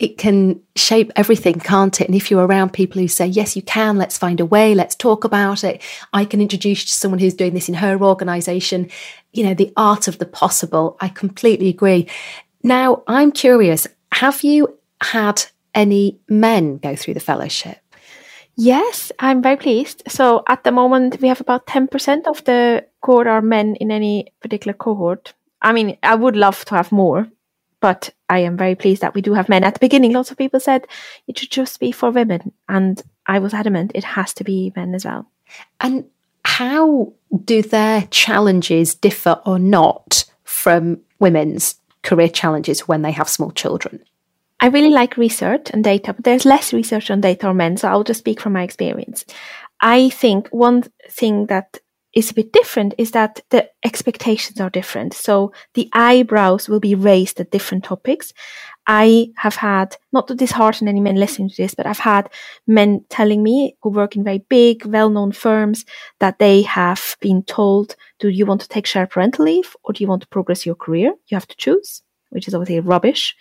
it 0.00 0.18
can 0.18 0.60
shape 0.74 1.12
everything, 1.14 1.60
can't 1.60 2.00
it? 2.00 2.08
And 2.08 2.16
if 2.16 2.30
you're 2.30 2.44
around 2.44 2.72
people 2.72 3.00
who 3.00 3.06
say, 3.06 3.26
yes, 3.26 3.54
you 3.54 3.62
can, 3.62 3.96
let's 3.96 4.18
find 4.18 4.40
a 4.40 4.44
way, 4.44 4.74
let's 4.74 4.96
talk 4.96 5.22
about 5.22 5.62
it. 5.62 5.80
I 6.12 6.24
can 6.24 6.40
introduce 6.40 6.80
you 6.80 6.86
to 6.86 6.92
someone 6.92 7.20
who's 7.20 7.34
doing 7.34 7.54
this 7.54 7.68
in 7.68 7.76
her 7.76 8.02
organization. 8.02 8.90
You 9.32 9.44
know, 9.44 9.54
the 9.54 9.72
art 9.76 10.08
of 10.08 10.18
the 10.18 10.26
possible. 10.26 10.96
I 11.00 11.08
completely 11.08 11.68
agree. 11.68 12.08
Now, 12.64 13.04
I'm 13.06 13.30
curious, 13.30 13.86
have 14.10 14.42
you 14.42 14.76
had 15.00 15.44
any 15.74 16.18
men 16.28 16.78
go 16.78 16.96
through 16.96 17.14
the 17.14 17.20
fellowship? 17.20 17.78
Yes, 18.56 19.10
I'm 19.18 19.42
very 19.42 19.56
pleased. 19.56 20.02
So 20.08 20.42
at 20.48 20.64
the 20.64 20.72
moment, 20.72 21.20
we 21.20 21.28
have 21.28 21.40
about 21.40 21.66
10% 21.66 22.26
of 22.26 22.44
the 22.44 22.86
cohort 23.00 23.26
are 23.26 23.42
men 23.42 23.76
in 23.76 23.90
any 23.90 24.32
particular 24.40 24.72
cohort. 24.72 25.34
I 25.64 25.72
mean, 25.72 25.96
I 26.02 26.14
would 26.14 26.36
love 26.36 26.64
to 26.66 26.74
have 26.76 26.92
more, 26.92 27.26
but 27.80 28.10
I 28.28 28.40
am 28.40 28.56
very 28.56 28.74
pleased 28.74 29.00
that 29.02 29.14
we 29.14 29.22
do 29.22 29.32
have 29.32 29.48
men. 29.48 29.64
At 29.64 29.74
the 29.74 29.80
beginning, 29.80 30.12
lots 30.12 30.30
of 30.30 30.36
people 30.36 30.60
said 30.60 30.86
it 31.26 31.38
should 31.38 31.50
just 31.50 31.80
be 31.80 31.90
for 31.90 32.10
women. 32.10 32.52
And 32.68 33.02
I 33.26 33.38
was 33.38 33.54
adamant 33.54 33.92
it 33.94 34.04
has 34.04 34.34
to 34.34 34.44
be 34.44 34.72
men 34.76 34.94
as 34.94 35.06
well. 35.06 35.26
And 35.80 36.04
how 36.44 37.14
do 37.44 37.62
their 37.62 38.02
challenges 38.10 38.94
differ 38.94 39.40
or 39.46 39.58
not 39.58 40.24
from 40.44 41.00
women's 41.18 41.76
career 42.02 42.28
challenges 42.28 42.86
when 42.86 43.02
they 43.02 43.12
have 43.12 43.28
small 43.28 43.50
children? 43.50 44.04
I 44.60 44.66
really 44.68 44.90
like 44.90 45.16
research 45.16 45.70
and 45.72 45.82
data, 45.82 46.12
but 46.12 46.24
there's 46.24 46.44
less 46.44 46.72
research 46.72 47.10
on 47.10 47.20
data 47.20 47.48
on 47.48 47.56
men, 47.56 47.76
so 47.76 47.88
I'll 47.88 48.04
just 48.04 48.20
speak 48.20 48.40
from 48.40 48.52
my 48.52 48.62
experience. 48.62 49.24
I 49.80 50.10
think 50.10 50.48
one 50.48 50.84
thing 51.08 51.46
that 51.46 51.80
is 52.14 52.30
a 52.30 52.34
bit 52.34 52.52
different 52.52 52.94
is 52.96 53.10
that 53.10 53.40
the 53.50 53.68
expectations 53.84 54.60
are 54.60 54.70
different. 54.70 55.14
So 55.14 55.52
the 55.74 55.88
eyebrows 55.92 56.68
will 56.68 56.80
be 56.80 56.94
raised 56.94 57.40
at 57.40 57.50
different 57.50 57.84
topics. 57.84 58.32
I 58.86 59.30
have 59.36 59.56
had, 59.56 59.96
not 60.12 60.28
to 60.28 60.34
dishearten 60.34 60.88
any 60.88 61.00
men 61.00 61.16
listening 61.16 61.48
to 61.48 61.56
this, 61.56 61.74
but 61.74 61.86
I've 61.86 61.98
had 61.98 62.30
men 62.66 63.04
telling 63.08 63.42
me 63.42 63.76
who 63.82 63.90
work 63.90 64.14
in 64.14 64.24
very 64.24 64.44
big, 64.48 64.84
well-known 64.84 65.32
firms 65.32 65.84
that 66.20 66.38
they 66.38 66.62
have 66.62 67.16
been 67.20 67.42
told, 67.42 67.96
do 68.20 68.28
you 68.28 68.46
want 68.46 68.60
to 68.60 68.68
take 68.68 68.86
shared 68.86 69.10
parental 69.10 69.46
leave 69.46 69.74
or 69.82 69.92
do 69.92 70.04
you 70.04 70.08
want 70.08 70.22
to 70.22 70.28
progress 70.28 70.66
your 70.66 70.74
career? 70.76 71.14
You 71.26 71.36
have 71.36 71.48
to 71.48 71.56
choose 71.56 72.02
which 72.34 72.48
is 72.48 72.54
obviously 72.54 72.80
rubbish. 72.80 73.36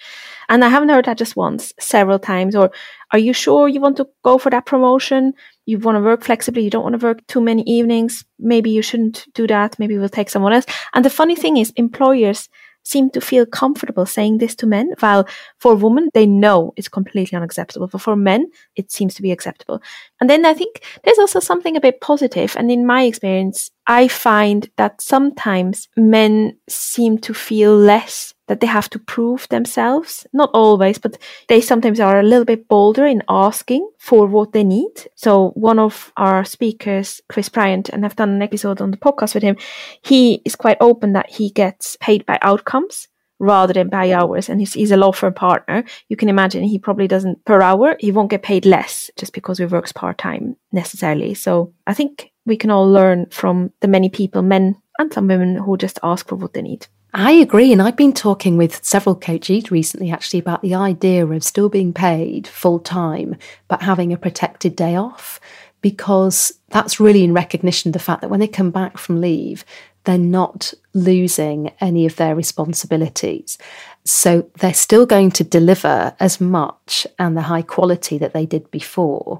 And 0.47 0.63
I 0.63 0.69
haven't 0.69 0.89
heard 0.89 1.05
that 1.05 1.17
just 1.17 1.35
once, 1.35 1.73
several 1.79 2.19
times. 2.19 2.55
Or 2.55 2.71
are 3.11 3.19
you 3.19 3.33
sure 3.33 3.67
you 3.67 3.81
want 3.81 3.97
to 3.97 4.07
go 4.23 4.37
for 4.37 4.51
that 4.51 4.67
promotion? 4.67 5.33
You 5.65 5.79
want 5.79 5.95
to 5.95 6.01
work 6.01 6.23
flexibly. 6.23 6.63
You 6.63 6.69
don't 6.69 6.83
want 6.83 6.99
to 6.99 7.05
work 7.05 7.25
too 7.27 7.41
many 7.41 7.63
evenings. 7.63 8.25
Maybe 8.39 8.69
you 8.69 8.81
shouldn't 8.81 9.27
do 9.33 9.47
that. 9.47 9.79
Maybe 9.79 9.97
we'll 9.97 10.09
take 10.09 10.29
someone 10.29 10.53
else. 10.53 10.65
And 10.93 11.05
the 11.05 11.09
funny 11.09 11.35
thing 11.35 11.57
is, 11.57 11.71
employers 11.75 12.49
seem 12.83 13.09
to 13.09 13.21
feel 13.21 13.45
comfortable 13.45 14.05
saying 14.05 14.37
this 14.37 14.55
to 14.55 14.67
men, 14.67 14.91
while 14.99 15.25
for 15.59 15.73
women, 15.75 16.09
they 16.13 16.25
know 16.25 16.73
it's 16.75 16.89
completely 16.89 17.35
unacceptable. 17.35 17.87
But 17.87 18.01
for 18.01 18.15
men, 18.15 18.47
it 18.75 18.91
seems 18.91 19.13
to 19.15 19.21
be 19.21 19.31
acceptable. 19.31 19.81
And 20.19 20.29
then 20.29 20.45
I 20.45 20.53
think 20.53 20.83
there's 21.03 21.19
also 21.19 21.39
something 21.39 21.77
a 21.77 21.81
bit 21.81 22.01
positive. 22.01 22.55
And 22.57 22.69
in 22.71 22.85
my 22.85 23.03
experience, 23.03 23.71
I 23.87 24.07
find 24.07 24.69
that 24.75 25.01
sometimes 25.01 25.87
men 25.95 26.57
seem 26.67 27.17
to 27.19 27.33
feel 27.33 27.75
less 27.75 28.32
that 28.47 28.59
they 28.59 28.67
have 28.67 28.89
to 28.89 28.99
prove 28.99 29.47
themselves. 29.49 30.27
Not 30.33 30.49
always, 30.53 30.97
but 30.97 31.17
they 31.47 31.61
sometimes 31.61 31.99
are 31.99 32.19
a 32.19 32.23
little 32.23 32.45
bit 32.45 32.67
bolder 32.67 33.05
in 33.05 33.23
asking 33.29 33.89
for 33.97 34.27
what 34.27 34.51
they 34.51 34.63
need. 34.63 35.07
So 35.15 35.49
one 35.51 35.79
of 35.79 36.11
our 36.17 36.43
speakers, 36.43 37.21
Chris 37.29 37.49
Bryant, 37.49 37.89
and 37.89 38.05
I've 38.05 38.15
done 38.15 38.29
an 38.29 38.41
episode 38.41 38.81
on 38.81 38.91
the 38.91 38.97
podcast 38.97 39.33
with 39.33 39.43
him, 39.43 39.57
he 40.01 40.41
is 40.45 40.55
quite 40.55 40.77
open 40.81 41.13
that 41.13 41.29
he 41.29 41.49
gets 41.49 41.97
paid 41.97 42.25
by 42.25 42.37
outcomes 42.41 43.07
rather 43.39 43.73
than 43.73 43.89
by 43.89 44.11
hours. 44.11 44.49
And 44.49 44.59
he's, 44.59 44.73
he's 44.73 44.91
a 44.91 44.97
law 44.97 45.11
firm 45.11 45.33
partner. 45.33 45.83
You 46.09 46.15
can 46.15 46.29
imagine 46.29 46.63
he 46.63 46.79
probably 46.79 47.07
doesn't 47.07 47.43
per 47.45 47.61
hour. 47.61 47.95
He 47.99 48.11
won't 48.11 48.29
get 48.29 48.43
paid 48.43 48.65
less 48.65 49.09
just 49.17 49.33
because 49.33 49.57
he 49.57 49.65
works 49.65 49.91
part 49.91 50.17
time 50.17 50.55
necessarily. 50.71 51.33
So 51.33 51.73
I 51.87 51.93
think 51.93 52.31
we 52.45 52.57
can 52.57 52.71
all 52.71 52.89
learn 52.89 53.27
from 53.27 53.71
the 53.81 53.87
many 53.87 54.09
people, 54.09 54.41
men 54.41 54.81
and 54.99 55.13
some 55.13 55.27
women 55.27 55.55
who 55.55 55.77
just 55.77 55.99
ask 56.03 56.27
for 56.27 56.35
what 56.35 56.53
they 56.53 56.61
need. 56.61 56.87
I 57.13 57.31
agree. 57.33 57.71
And 57.71 57.81
I've 57.81 57.95
been 57.95 58.13
talking 58.13 58.57
with 58.57 58.83
several 58.83 59.15
coaches 59.15 59.69
recently 59.69 60.09
actually 60.09 60.39
about 60.39 60.61
the 60.63 60.73
idea 60.73 61.25
of 61.25 61.43
still 61.43 61.69
being 61.69 61.93
paid 61.93 62.47
full 62.47 62.79
time, 62.79 63.35
but 63.67 63.83
having 63.83 64.11
a 64.11 64.17
protected 64.17 64.75
day 64.75 64.95
off, 64.95 65.39
because 65.81 66.53
that's 66.69 66.99
really 66.99 67.23
in 67.23 67.33
recognition 67.33 67.89
of 67.89 67.93
the 67.93 67.99
fact 67.99 68.21
that 68.21 68.29
when 68.29 68.39
they 68.39 68.47
come 68.47 68.71
back 68.71 68.97
from 68.97 69.21
leave, 69.21 69.63
they're 70.05 70.17
not 70.17 70.73
losing 70.93 71.71
any 71.79 72.05
of 72.07 72.15
their 72.15 72.35
responsibilities. 72.35 73.59
So 74.05 74.49
they're 74.59 74.73
still 74.73 75.05
going 75.05 75.31
to 75.31 75.45
deliver 75.45 76.13
as 76.19 76.41
much 76.41 77.07
and 77.17 77.37
the 77.37 77.43
high 77.43 77.61
quality 77.61 78.17
that 78.17 78.33
they 78.33 78.45
did 78.45 78.69
before. 78.69 79.39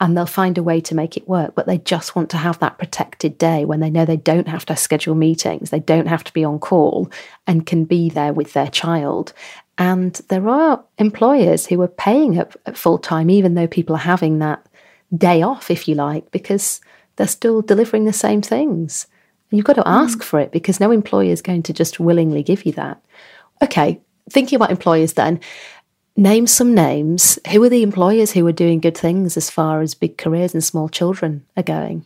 And 0.00 0.16
they'll 0.16 0.26
find 0.26 0.56
a 0.56 0.62
way 0.62 0.80
to 0.82 0.94
make 0.94 1.16
it 1.16 1.28
work. 1.28 1.54
But 1.56 1.66
they 1.66 1.78
just 1.78 2.14
want 2.14 2.30
to 2.30 2.36
have 2.36 2.60
that 2.60 2.78
protected 2.78 3.38
day 3.38 3.64
when 3.64 3.80
they 3.80 3.90
know 3.90 4.04
they 4.04 4.16
don't 4.16 4.46
have 4.46 4.66
to 4.66 4.76
schedule 4.76 5.16
meetings, 5.16 5.70
they 5.70 5.80
don't 5.80 6.06
have 6.06 6.22
to 6.24 6.32
be 6.32 6.44
on 6.44 6.60
call 6.60 7.10
and 7.46 7.66
can 7.66 7.84
be 7.84 8.08
there 8.08 8.32
with 8.32 8.52
their 8.52 8.68
child. 8.68 9.32
And 9.78 10.14
there 10.28 10.48
are 10.48 10.84
employers 10.98 11.66
who 11.66 11.80
are 11.82 11.88
paying 11.88 12.38
at, 12.38 12.54
at 12.66 12.76
full 12.76 12.98
time, 12.98 13.30
even 13.30 13.54
though 13.54 13.66
people 13.66 13.96
are 13.96 13.98
having 13.98 14.38
that 14.38 14.64
day 15.16 15.42
off, 15.42 15.70
if 15.70 15.88
you 15.88 15.96
like, 15.96 16.30
because 16.30 16.80
they're 17.16 17.26
still 17.26 17.62
delivering 17.62 18.04
the 18.04 18.12
same 18.12 18.42
things. 18.42 19.08
You've 19.50 19.64
got 19.64 19.74
to 19.74 19.88
ask 19.88 20.18
mm. 20.18 20.24
for 20.24 20.40
it 20.40 20.52
because 20.52 20.80
no 20.80 20.90
employer 20.90 21.30
is 21.30 21.42
going 21.42 21.62
to 21.64 21.72
just 21.72 22.00
willingly 22.00 22.42
give 22.42 22.64
you 22.64 22.72
that. 22.72 23.00
Okay, 23.62 24.00
thinking 24.30 24.56
about 24.56 24.70
employers 24.70 25.14
then, 25.14 25.40
name 26.16 26.46
some 26.46 26.74
names. 26.74 27.38
Who 27.50 27.62
are 27.62 27.68
the 27.68 27.82
employers 27.82 28.32
who 28.32 28.46
are 28.46 28.52
doing 28.52 28.80
good 28.80 28.96
things 28.96 29.36
as 29.36 29.50
far 29.50 29.80
as 29.80 29.94
big 29.94 30.18
careers 30.18 30.54
and 30.54 30.62
small 30.62 30.88
children 30.88 31.44
are 31.56 31.62
going? 31.62 32.04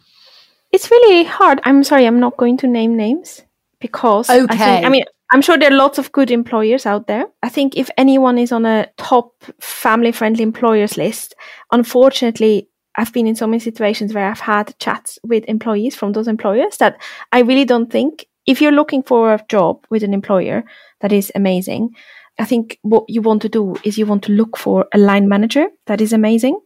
It's 0.73 0.91
really 0.91 1.25
hard. 1.25 1.61
I'm 1.65 1.83
sorry, 1.85 2.07
I'm 2.07 2.21
not 2.21 2.37
going 2.37 2.57
to 2.59 2.67
name 2.67 2.97
names 2.97 3.43
because 3.81 4.29
okay. 4.29 4.45
I, 4.51 4.57
think, 4.57 4.87
I 4.87 4.89
mean, 4.89 5.05
I'm 5.31 5.43
sure 5.43 5.59
there 5.59 5.71
are 5.73 5.77
lots 5.77 5.99
of 5.99 6.13
good 6.13 6.31
employers 6.31 6.87
out 6.87 7.07
there. 7.07 7.27
I 7.43 7.49
think 7.49 7.77
if 7.77 7.91
anyone 7.97 8.39
is 8.39 8.53
on 8.53 8.67
a 8.67 8.89
top 8.97 9.33
family 9.61 10.13
friendly 10.13 10.43
employers 10.43 10.97
list, 10.97 11.35
unfortunately, 11.73 12.69
I've 12.97 13.13
been 13.13 13.27
in 13.27 13.37
so 13.37 13.47
many 13.47 13.61
situations 13.61 14.13
where 14.13 14.29
I've 14.29 14.41
had 14.41 14.77
chats 14.79 15.19
with 15.23 15.45
employees 15.45 15.95
from 15.95 16.13
those 16.13 16.29
employers 16.29 16.79
that 16.79 17.01
I 17.31 17.41
really 17.41 17.65
don't 17.65 17.91
think 17.91 18.27
if 18.47 18.61
you're 18.61 18.73
looking 18.73 19.03
for 19.03 19.33
a 19.35 19.45
job 19.49 19.87
with 19.91 20.03
an 20.03 20.15
employer 20.15 20.65
that 21.01 21.13
is 21.13 21.33
amazing, 21.35 21.95
I 22.39 22.45
think 22.45 22.79
what 22.83 23.05
you 23.09 23.21
want 23.23 23.43
to 23.43 23.49
do 23.49 23.77
is 23.85 23.99
you 23.99 24.07
want 24.07 24.23
to 24.25 24.33
look 24.33 24.57
for 24.57 24.87
a 24.93 24.99
line 24.99 25.29
manager 25.29 25.69
that 25.87 26.01
is 26.01 26.13
amazing. 26.13 26.61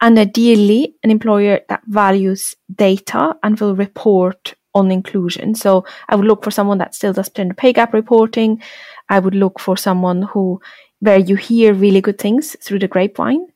And 0.00 0.18
ideally, 0.18 0.96
an 1.02 1.10
employer 1.10 1.60
that 1.68 1.82
values 1.86 2.54
data 2.74 3.36
and 3.42 3.58
will 3.58 3.74
report 3.74 4.54
on 4.74 4.90
inclusion. 4.90 5.54
So 5.54 5.86
I 6.08 6.16
would 6.16 6.26
look 6.26 6.44
for 6.44 6.50
someone 6.50 6.78
that 6.78 6.94
still 6.94 7.12
does 7.12 7.30
gender 7.30 7.54
pay 7.54 7.72
gap 7.72 7.94
reporting. 7.94 8.60
I 9.08 9.20
would 9.20 9.34
look 9.34 9.60
for 9.60 9.76
someone 9.76 10.22
who, 10.22 10.60
where 10.98 11.18
you 11.18 11.36
hear 11.36 11.72
really 11.72 12.00
good 12.00 12.18
things 12.18 12.56
through 12.60 12.80
the 12.80 12.88
grapevine 12.88 13.46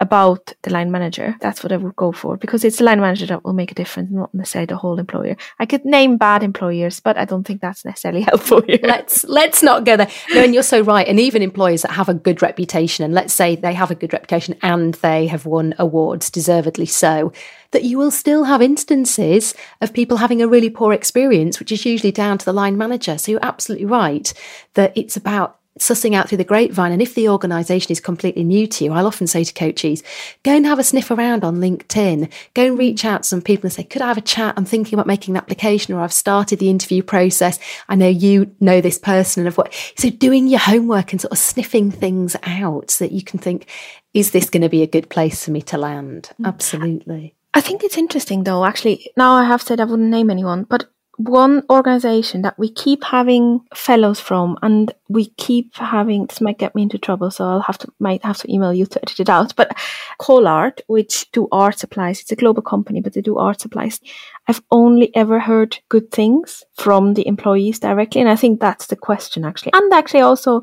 about 0.00 0.54
the 0.62 0.70
line 0.70 0.90
manager. 0.90 1.36
That's 1.40 1.62
what 1.62 1.72
I 1.72 1.76
would 1.76 1.94
go 1.94 2.10
for 2.10 2.38
because 2.38 2.64
it's 2.64 2.78
the 2.78 2.84
line 2.84 3.00
manager 3.00 3.26
that 3.26 3.44
will 3.44 3.52
make 3.52 3.70
a 3.70 3.74
difference, 3.74 4.10
not 4.10 4.34
necessarily 4.34 4.66
the 4.66 4.76
whole 4.76 4.98
employer. 4.98 5.36
I 5.58 5.66
could 5.66 5.84
name 5.84 6.16
bad 6.16 6.42
employers, 6.42 7.00
but 7.00 7.18
I 7.18 7.26
don't 7.26 7.46
think 7.46 7.60
that's 7.60 7.84
necessarily 7.84 8.22
helpful 8.28 8.62
here. 8.62 8.80
Let's 8.82 9.24
let's 9.24 9.62
not 9.62 9.84
go 9.84 9.98
there. 9.98 10.10
No, 10.34 10.42
and 10.42 10.54
you're 10.54 10.62
so 10.62 10.80
right. 10.80 11.06
And 11.06 11.20
even 11.20 11.42
employers 11.42 11.82
that 11.82 11.92
have 11.92 12.08
a 12.08 12.14
good 12.14 12.40
reputation, 12.40 13.04
and 13.04 13.12
let's 13.12 13.34
say 13.34 13.56
they 13.56 13.74
have 13.74 13.90
a 13.90 13.94
good 13.94 14.12
reputation 14.12 14.56
and 14.62 14.94
they 14.94 15.26
have 15.26 15.44
won 15.44 15.74
awards, 15.78 16.30
deservedly 16.30 16.86
so, 16.86 17.32
that 17.72 17.84
you 17.84 17.98
will 17.98 18.10
still 18.10 18.44
have 18.44 18.62
instances 18.62 19.54
of 19.82 19.92
people 19.92 20.16
having 20.16 20.40
a 20.40 20.48
really 20.48 20.70
poor 20.70 20.94
experience, 20.94 21.60
which 21.60 21.72
is 21.72 21.84
usually 21.84 22.12
down 22.12 22.38
to 22.38 22.44
the 22.44 22.52
line 22.54 22.78
manager. 22.78 23.18
So 23.18 23.32
you're 23.32 23.44
absolutely 23.44 23.86
right 23.86 24.32
that 24.74 24.96
it's 24.96 25.16
about 25.16 25.59
sussing 25.80 26.14
out 26.14 26.28
through 26.28 26.38
the 26.38 26.44
grapevine. 26.44 26.92
And 26.92 27.02
if 27.02 27.14
the 27.14 27.28
organisation 27.28 27.90
is 27.90 28.00
completely 28.00 28.44
new 28.44 28.66
to 28.68 28.84
you, 28.84 28.92
I'll 28.92 29.06
often 29.06 29.26
say 29.26 29.42
to 29.42 29.52
coaches, 29.52 30.02
go 30.44 30.54
and 30.54 30.66
have 30.66 30.78
a 30.78 30.84
sniff 30.84 31.10
around 31.10 31.42
on 31.42 31.56
LinkedIn. 31.56 32.30
Go 32.54 32.66
and 32.66 32.78
reach 32.78 33.04
out 33.04 33.22
to 33.22 33.28
some 33.28 33.42
people 33.42 33.66
and 33.66 33.72
say, 33.72 33.84
could 33.84 34.02
I 34.02 34.08
have 34.08 34.18
a 34.18 34.22
chat? 34.22 34.54
I'm 34.56 34.64
thinking 34.64 34.94
about 34.94 35.06
making 35.06 35.32
an 35.32 35.38
application 35.38 35.94
or 35.94 36.00
I've 36.00 36.12
started 36.12 36.58
the 36.58 36.70
interview 36.70 37.02
process. 37.02 37.58
I 37.88 37.96
know 37.96 38.08
you 38.08 38.54
know 38.60 38.80
this 38.80 38.98
person 38.98 39.40
and 39.40 39.48
of 39.48 39.56
what. 39.56 39.74
So 39.96 40.10
doing 40.10 40.46
your 40.46 40.60
homework 40.60 41.12
and 41.12 41.20
sort 41.20 41.32
of 41.32 41.38
sniffing 41.38 41.90
things 41.90 42.36
out 42.42 42.90
so 42.90 43.04
that 43.04 43.12
you 43.12 43.22
can 43.22 43.38
think, 43.38 43.66
is 44.12 44.32
this 44.32 44.50
going 44.50 44.62
to 44.62 44.68
be 44.68 44.82
a 44.82 44.86
good 44.86 45.08
place 45.08 45.44
for 45.44 45.50
me 45.50 45.62
to 45.62 45.78
land? 45.78 46.30
Mm. 46.40 46.46
Absolutely. 46.46 47.34
I 47.54 47.60
think 47.60 47.82
it's 47.82 47.98
interesting 47.98 48.44
though, 48.44 48.64
actually. 48.64 49.10
Now 49.16 49.32
I 49.32 49.44
have 49.44 49.62
said 49.62 49.80
I 49.80 49.84
wouldn't 49.84 50.10
name 50.10 50.30
anyone, 50.30 50.64
but 50.64 50.90
one 51.24 51.62
organization 51.68 52.40
that 52.40 52.58
we 52.58 52.70
keep 52.70 53.04
having 53.04 53.60
fellows 53.74 54.18
from 54.18 54.56
and 54.62 54.94
we 55.10 55.26
keep 55.36 55.74
having 55.74 56.24
this 56.26 56.40
might 56.40 56.58
get 56.58 56.74
me 56.74 56.82
into 56.82 56.96
trouble 56.96 57.30
so 57.30 57.44
i'll 57.44 57.60
have 57.60 57.76
to 57.76 57.86
might 57.98 58.24
have 58.24 58.38
to 58.38 58.50
email 58.50 58.72
you 58.72 58.86
to 58.86 58.98
edit 59.02 59.20
it 59.20 59.28
out 59.28 59.54
but 59.54 59.76
Colart 60.18 60.80
which 60.86 61.30
do 61.32 61.46
art 61.52 61.78
supplies 61.78 62.22
it's 62.22 62.32
a 62.32 62.36
global 62.36 62.62
company 62.62 63.02
but 63.02 63.12
they 63.12 63.20
do 63.20 63.36
art 63.36 63.60
supplies 63.60 64.00
i've 64.48 64.62
only 64.70 65.14
ever 65.14 65.40
heard 65.40 65.78
good 65.90 66.10
things 66.10 66.64
from 66.76 67.12
the 67.12 67.26
employees 67.26 67.78
directly 67.78 68.22
and 68.22 68.30
i 68.30 68.36
think 68.36 68.58
that's 68.58 68.86
the 68.86 68.96
question 68.96 69.44
actually 69.44 69.72
and 69.74 69.92
actually 69.92 70.20
also 70.20 70.62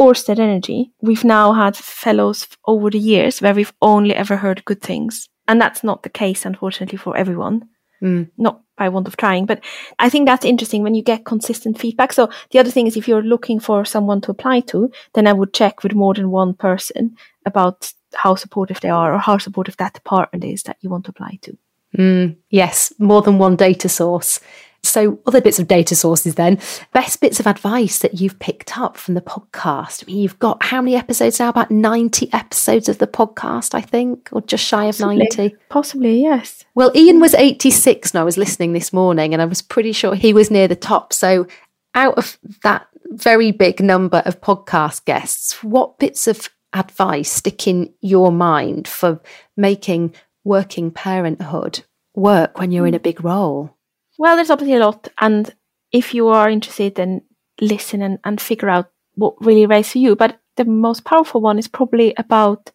Orsted 0.00 0.38
Energy, 0.38 0.90
we've 1.02 1.22
now 1.22 1.52
had 1.52 1.76
fellows 1.76 2.48
over 2.66 2.90
the 2.90 2.98
years 2.98 3.40
where 3.40 3.54
we've 3.54 3.74
only 3.82 4.14
ever 4.14 4.38
heard 4.38 4.64
good 4.64 4.80
things. 4.80 5.28
And 5.46 5.60
that's 5.60 5.84
not 5.84 6.02
the 6.02 6.08
case, 6.08 6.46
unfortunately, 6.46 6.96
for 6.96 7.16
everyone. 7.16 7.68
Mm. 8.02 8.30
Not 8.36 8.60
by 8.76 8.88
want 8.88 9.06
of 9.06 9.16
trying, 9.16 9.46
but 9.46 9.62
I 9.98 10.08
think 10.08 10.26
that's 10.26 10.44
interesting 10.44 10.82
when 10.82 10.94
you 10.94 11.02
get 11.02 11.24
consistent 11.24 11.78
feedback. 11.78 12.12
So 12.12 12.30
the 12.50 12.58
other 12.58 12.70
thing 12.70 12.86
is 12.86 12.96
if 12.96 13.06
you're 13.06 13.22
looking 13.22 13.60
for 13.60 13.84
someone 13.84 14.20
to 14.22 14.32
apply 14.32 14.60
to, 14.60 14.90
then 15.14 15.26
I 15.26 15.32
would 15.32 15.54
check 15.54 15.82
with 15.82 15.94
more 15.94 16.14
than 16.14 16.30
one 16.30 16.54
person 16.54 17.16
about 17.46 17.92
how 18.14 18.34
supportive 18.34 18.80
they 18.80 18.88
are 18.88 19.14
or 19.14 19.18
how 19.18 19.38
supportive 19.38 19.76
that 19.76 19.94
department 19.94 20.44
is 20.44 20.64
that 20.64 20.78
you 20.80 20.90
want 20.90 21.04
to 21.04 21.10
apply 21.10 21.38
to. 21.42 21.56
Mm, 21.96 22.36
yes, 22.50 22.92
more 22.98 23.22
than 23.22 23.38
one 23.38 23.56
data 23.56 23.88
source. 23.88 24.40
So, 24.84 25.20
other 25.26 25.40
bits 25.40 25.60
of 25.60 25.68
data 25.68 25.94
sources 25.94 26.34
then, 26.34 26.58
best 26.92 27.20
bits 27.20 27.38
of 27.38 27.46
advice 27.46 28.00
that 28.00 28.20
you've 28.20 28.38
picked 28.40 28.76
up 28.76 28.96
from 28.96 29.14
the 29.14 29.20
podcast. 29.20 30.02
I 30.02 30.06
mean, 30.06 30.18
you've 30.18 30.40
got 30.40 30.62
how 30.62 30.82
many 30.82 30.96
episodes 30.96 31.38
now? 31.38 31.50
About 31.50 31.70
90 31.70 32.32
episodes 32.32 32.88
of 32.88 32.98
the 32.98 33.06
podcast, 33.06 33.74
I 33.74 33.80
think, 33.80 34.28
or 34.32 34.40
just 34.40 34.64
shy 34.64 34.86
of 34.86 34.98
Possibly. 34.98 35.16
90. 35.18 35.56
Possibly, 35.68 36.22
yes. 36.22 36.64
Well, 36.74 36.90
Ian 36.96 37.20
was 37.20 37.34
86 37.34 38.10
and 38.10 38.20
I 38.20 38.24
was 38.24 38.36
listening 38.36 38.72
this 38.72 38.92
morning 38.92 39.32
and 39.32 39.40
I 39.40 39.44
was 39.44 39.62
pretty 39.62 39.92
sure 39.92 40.16
he 40.16 40.32
was 40.32 40.50
near 40.50 40.66
the 40.66 40.76
top. 40.76 41.12
So, 41.12 41.46
out 41.94 42.18
of 42.18 42.36
that 42.64 42.86
very 43.12 43.52
big 43.52 43.80
number 43.80 44.22
of 44.24 44.40
podcast 44.40 45.04
guests, 45.04 45.62
what 45.62 45.98
bits 45.98 46.26
of 46.26 46.50
advice 46.72 47.30
stick 47.30 47.66
in 47.66 47.92
your 48.00 48.32
mind 48.32 48.88
for 48.88 49.20
making 49.56 50.14
working 50.44 50.90
parenthood 50.90 51.84
work 52.14 52.58
when 52.58 52.72
you're 52.72 52.86
in 52.86 52.94
a 52.94 52.98
hmm. 52.98 53.02
big 53.02 53.24
role? 53.24 53.76
Well, 54.18 54.36
there's 54.36 54.50
obviously 54.50 54.76
a 54.76 54.80
lot. 54.80 55.08
And 55.18 55.54
if 55.90 56.14
you 56.14 56.28
are 56.28 56.50
interested, 56.50 56.94
then 56.94 57.22
listen 57.60 58.02
and, 58.02 58.18
and 58.24 58.40
figure 58.40 58.68
out 58.68 58.90
what 59.14 59.34
really 59.44 59.66
resonates 59.66 59.92
for 59.92 59.98
you. 59.98 60.16
But 60.16 60.40
the 60.56 60.64
most 60.64 61.04
powerful 61.04 61.40
one 61.40 61.58
is 61.58 61.68
probably 61.68 62.14
about 62.16 62.70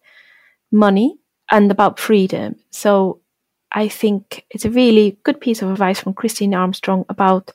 money 0.70 1.18
and 1.50 1.70
about 1.70 1.98
freedom. 1.98 2.56
So 2.70 3.20
I 3.72 3.88
think 3.88 4.44
it's 4.50 4.64
a 4.64 4.70
really 4.70 5.18
good 5.24 5.40
piece 5.40 5.62
of 5.62 5.70
advice 5.70 6.00
from 6.00 6.14
Christine 6.14 6.54
Armstrong 6.54 7.04
about 7.08 7.52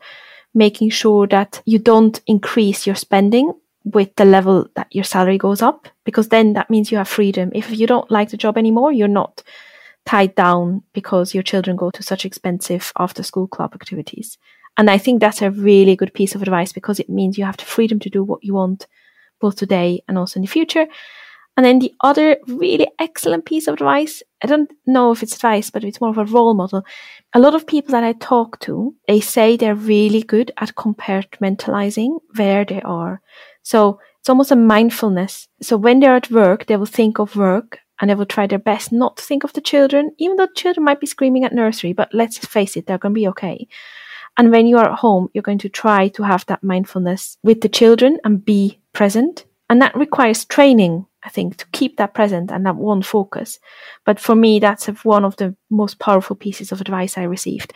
making 0.54 0.90
sure 0.90 1.28
that 1.28 1.62
you 1.66 1.80
don't 1.80 2.22
increase 2.28 2.86
your 2.86 2.96
spending 2.96 3.54
with 3.84 4.16
the 4.16 4.26
level 4.26 4.68
that 4.76 4.88
your 4.96 5.04
salary 5.04 5.38
goes 5.38 5.62
up, 5.62 5.88
because 6.06 6.30
then 6.30 6.54
that 6.54 6.70
means 6.70 6.92
you 6.92 6.98
have 6.98 7.08
freedom. 7.08 7.52
If 7.54 7.78
you 7.78 7.86
don't 7.86 8.10
like 8.10 8.30
the 8.30 8.38
job 8.38 8.58
anymore, 8.58 8.92
you're 8.94 9.08
not 9.08 9.44
tied 10.06 10.36
down 10.36 10.84
because 10.94 11.34
your 11.34 11.44
children 11.44 11.76
go 11.76 11.92
to 11.92 12.04
such 12.04 12.26
expensive 12.26 12.92
after 12.98 13.24
school 13.24 13.48
club 13.48 13.74
activities. 13.74 14.38
And 14.78 14.90
I 14.90 14.98
think 14.98 15.20
that's 15.20 15.42
a 15.42 15.52
really 15.52 15.96
good 15.96 16.14
piece 16.14 16.36
of 16.36 16.42
advice 16.42 16.74
because 16.74 17.00
it 17.00 17.10
means 17.10 17.38
you 17.38 17.46
have 17.46 17.58
the 17.58 17.66
freedom 17.66 18.00
to 18.00 18.10
do 18.10 18.24
what 18.24 18.44
you 18.44 18.54
want 18.56 18.88
both 19.40 19.56
today 19.56 20.04
and 20.08 20.18
also 20.18 20.40
in 20.40 20.42
the 20.42 20.48
future. 20.48 20.88
And 21.56 21.64
then 21.64 21.78
the 21.80 21.94
other 22.02 22.38
really 22.48 22.88
excellent 22.98 23.46
piece 23.46 23.68
of 23.68 23.76
advice, 23.76 24.24
I 24.44 24.48
don't 24.48 24.72
know 24.88 25.12
if 25.12 25.22
it's 25.22 25.36
advice, 25.36 25.70
but 25.70 25.84
it's 25.84 26.02
more 26.02 26.10
of 26.10 26.18
a 26.18 26.26
role 26.26 26.56
model. 26.56 26.84
A 27.34 27.40
lot 27.40 27.54
of 27.54 27.68
people 27.68 27.92
that 27.92 28.04
I 28.04 28.14
talk 28.14 28.60
to, 28.62 28.96
they 29.08 29.20
say 29.20 29.56
they're 29.56 29.76
really 29.76 30.24
good 30.24 30.52
at 30.58 30.74
compartmentalizing 30.74 32.20
where 32.36 32.66
they 32.66 32.82
are. 32.82 33.22
So 33.62 34.00
it's 34.20 34.30
almost 34.30 34.52
a 34.52 34.56
mindfulness. 34.56 35.48
So 35.62 35.78
when 35.78 36.00
they're 36.00 36.16
at 36.16 36.32
work, 36.32 36.66
they 36.66 36.76
will 36.76 36.88
think 36.88 37.20
of 37.20 37.36
work 37.36 37.78
and 38.04 38.10
they 38.10 38.16
will 38.16 38.26
try 38.26 38.46
their 38.46 38.60
best 38.60 38.92
not 38.92 39.16
to 39.16 39.24
think 39.24 39.46
of 39.46 39.54
the 39.54 39.62
children, 39.62 40.12
even 40.18 40.36
though 40.36 40.48
children 40.48 40.84
might 40.84 41.00
be 41.00 41.08
screaming 41.08 41.46
at 41.46 41.54
nursery, 41.54 41.94
but 41.94 42.14
let's 42.14 42.38
face 42.38 42.76
it, 42.76 42.86
they're 42.86 42.98
going 42.98 43.14
to 43.14 43.18
be 43.18 43.30
okay. 43.30 43.66
And 44.36 44.52
when 44.52 44.68
you 44.68 44.78
are 44.78 44.92
at 44.92 45.00
home, 45.00 45.30
you're 45.34 45.42
going 45.42 45.60
to 45.60 45.70
try 45.70 46.10
to 46.10 46.24
have 46.24 46.46
that 46.48 46.66
mindfulness 46.66 47.38
with 47.44 47.62
the 47.62 47.70
children 47.70 48.20
and 48.26 48.44
be 48.44 48.82
present. 48.92 49.46
And 49.70 49.82
that 49.82 49.96
requires 49.96 50.44
training, 50.44 51.06
I 51.24 51.30
think, 51.30 51.56
to 51.56 51.66
keep 51.68 51.96
that 51.96 52.14
present 52.14 52.52
and 52.52 52.66
that 52.66 52.76
one 52.76 53.04
focus. 53.04 53.60
But 54.04 54.20
for 54.20 54.36
me, 54.36 54.60
that's 54.60 54.88
one 55.06 55.24
of 55.24 55.38
the 55.38 55.56
most 55.70 55.98
powerful 56.00 56.36
pieces 56.36 56.74
of 56.74 56.82
advice 56.82 57.18
I 57.18 57.24
received. 57.24 57.72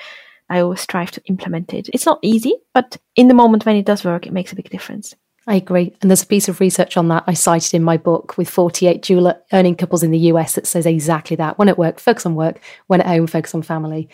I 0.49 0.59
always 0.59 0.81
strive 0.81 1.11
to 1.11 1.23
implement 1.27 1.73
it. 1.73 1.89
It's 1.93 2.05
not 2.05 2.19
easy, 2.21 2.53
but 2.73 2.97
in 3.15 3.29
the 3.29 3.33
moment 3.33 3.65
when 3.65 3.77
it 3.77 3.85
does 3.85 4.03
work, 4.03 4.27
it 4.27 4.33
makes 4.33 4.51
a 4.51 4.57
big 4.57 4.69
difference. 4.69 5.15
I 5.49 5.55
agree. 5.55 5.95
And 6.01 6.11
there's 6.11 6.23
a 6.23 6.27
piece 6.27 6.49
of 6.49 6.59
research 6.59 6.97
on 6.97 7.07
that 7.07 7.23
I 7.25 7.33
cited 7.33 7.73
in 7.73 7.81
my 7.81 7.95
book 7.95 8.37
with 8.37 8.49
48 8.49 9.01
dual 9.01 9.33
earning 9.53 9.75
couples 9.75 10.03
in 10.03 10.11
the 10.11 10.19
US 10.31 10.55
that 10.55 10.67
says 10.67 10.85
exactly 10.85 11.37
that. 11.37 11.57
When 11.57 11.69
at 11.69 11.77
work, 11.77 11.99
focus 11.99 12.25
on 12.25 12.35
work. 12.35 12.59
When 12.87 12.99
at 12.99 13.07
home, 13.07 13.27
focus 13.27 13.55
on 13.55 13.61
family. 13.61 14.09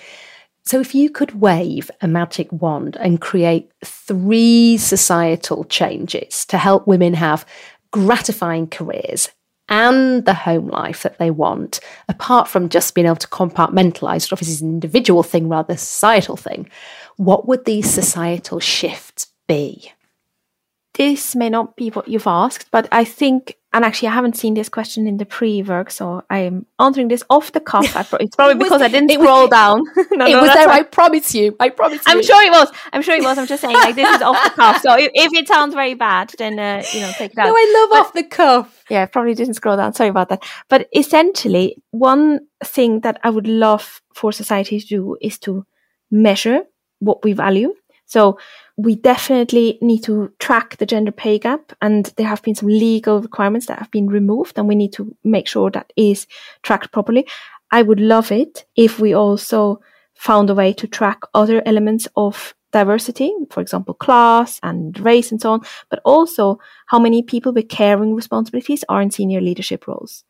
So, 0.65 0.79
if 0.79 0.95
you 0.95 1.09
could 1.09 1.41
wave 1.41 1.91
a 2.01 2.07
magic 2.07 2.49
wand 2.51 2.95
and 2.97 3.19
create 3.19 3.69
three 3.83 4.77
societal 4.77 5.65
changes 5.65 6.45
to 6.45 6.57
help 6.57 6.87
women 6.87 7.15
have 7.15 7.45
gratifying 7.91 8.67
careers 8.67 9.29
and 9.67 10.25
the 10.25 10.33
home 10.33 10.67
life 10.67 11.03
that 11.03 11.17
they 11.17 11.31
want, 11.31 11.79
apart 12.07 12.47
from 12.47 12.69
just 12.69 12.93
being 12.95 13.07
able 13.07 13.15
to 13.17 13.27
compartmentalize, 13.27 14.23
which 14.23 14.33
obviously 14.33 14.53
is 14.53 14.61
an 14.61 14.69
individual 14.69 15.23
thing 15.23 15.49
rather 15.49 15.67
than 15.67 15.75
a 15.75 15.79
societal 15.79 16.37
thing, 16.37 16.69
what 17.17 17.47
would 17.47 17.65
these 17.65 17.89
societal 17.89 18.59
shifts 18.59 19.27
be? 19.47 19.91
This 20.93 21.35
may 21.35 21.49
not 21.49 21.75
be 21.75 21.89
what 21.89 22.07
you've 22.07 22.27
asked, 22.27 22.69
but 22.69 22.87
I 22.91 23.03
think, 23.03 23.57
and 23.73 23.83
actually, 23.83 24.09
I 24.09 24.11
haven't 24.11 24.37
seen 24.37 24.53
this 24.53 24.69
question 24.69 25.07
in 25.07 25.17
the 25.17 25.25
pre-work, 25.25 25.89
so 25.89 26.23
I'm 26.29 26.67
answering 26.79 27.07
this 27.07 27.23
off 27.31 27.51
the 27.51 27.59
cuff. 27.59 28.13
it's 28.19 28.35
probably 28.35 28.55
because 28.63 28.83
I 28.83 28.89
didn't 28.89 29.09
scroll 29.09 29.43
was, 29.43 29.49
down. 29.49 29.81
no, 30.11 30.25
it 30.27 30.33
no, 30.33 30.41
was 30.43 30.53
there. 30.53 30.69
I 30.69 30.83
promise 30.83 31.33
you. 31.33 31.55
I 31.59 31.69
promise. 31.69 31.97
You. 31.97 32.03
I'm 32.13 32.21
sure 32.21 32.43
it 32.45 32.51
was. 32.51 32.71
I'm 32.91 33.01
sure 33.01 33.15
it 33.15 33.23
was. 33.23 33.39
I'm 33.39 33.47
just 33.47 33.61
saying, 33.61 33.73
like 33.73 33.95
this 33.95 34.15
is 34.15 34.21
off 34.21 34.43
the 34.43 34.51
cuff. 34.51 34.81
So 34.83 34.93
if, 34.93 35.09
if 35.15 35.33
it 35.33 35.47
sounds 35.47 35.73
very 35.73 35.95
bad, 35.95 36.31
then 36.37 36.59
uh, 36.59 36.83
you 36.93 37.01
know, 37.01 37.11
take 37.17 37.31
it 37.31 37.39
out. 37.39 37.47
No, 37.47 37.55
I 37.55 37.79
love 37.79 37.89
but, 37.89 37.99
off 37.99 38.13
the 38.13 38.23
cuff. 38.23 38.83
Yeah, 38.91 39.07
probably 39.07 39.33
didn't 39.33 39.55
scroll 39.55 39.77
down. 39.77 39.93
Sorry 39.93 40.09
about 40.09 40.29
that. 40.29 40.43
But 40.69 40.87
essentially, 40.95 41.81
one 41.89 42.41
thing 42.63 42.99
that 42.99 43.19
I 43.23 43.31
would 43.31 43.47
love 43.47 44.01
for 44.13 44.31
society 44.31 44.79
to 44.79 44.85
do 44.85 45.17
is 45.21 45.39
to 45.39 45.65
measure 46.11 46.61
what 46.99 47.23
we 47.23 47.33
value. 47.33 47.73
So 48.05 48.37
we 48.75 48.95
definitely 48.95 49.77
need 49.81 50.03
to 50.03 50.31
track 50.39 50.77
the 50.77 50.85
gender 50.85 51.11
pay 51.11 51.37
gap 51.37 51.73
and 51.81 52.11
there 52.17 52.27
have 52.27 52.41
been 52.41 52.55
some 52.55 52.69
legal 52.69 53.21
requirements 53.21 53.67
that 53.67 53.77
have 53.77 53.91
been 53.91 54.07
removed 54.07 54.57
and 54.57 54.67
we 54.67 54.75
need 54.75 54.91
to 54.93 55.15
make 55.23 55.47
sure 55.47 55.69
that 55.69 55.93
is 55.95 56.25
tracked 56.63 56.91
properly. 56.91 57.27
I 57.71 57.83
would 57.83 57.99
love 57.99 58.31
it 58.31 58.65
if 58.75 58.99
we 58.99 59.13
also 59.13 59.79
found 60.15 60.49
a 60.49 60.55
way 60.55 60.73
to 60.73 60.87
track 60.87 61.21
other 61.33 61.61
elements 61.65 62.07
of 62.15 62.55
diversity, 62.71 63.31
for 63.51 63.61
example, 63.61 63.93
class 63.93 64.59
and 64.63 64.99
race 64.99 65.31
and 65.31 65.39
so 65.39 65.51
on, 65.51 65.61
but 65.89 66.01
also 66.03 66.59
how 66.87 66.97
many 66.97 67.21
people 67.21 67.53
with 67.53 67.69
caring 67.69 68.15
responsibilities 68.15 68.83
are 68.89 69.01
in 69.01 69.11
senior 69.11 69.41
leadership 69.41 69.87
roles 69.87 70.23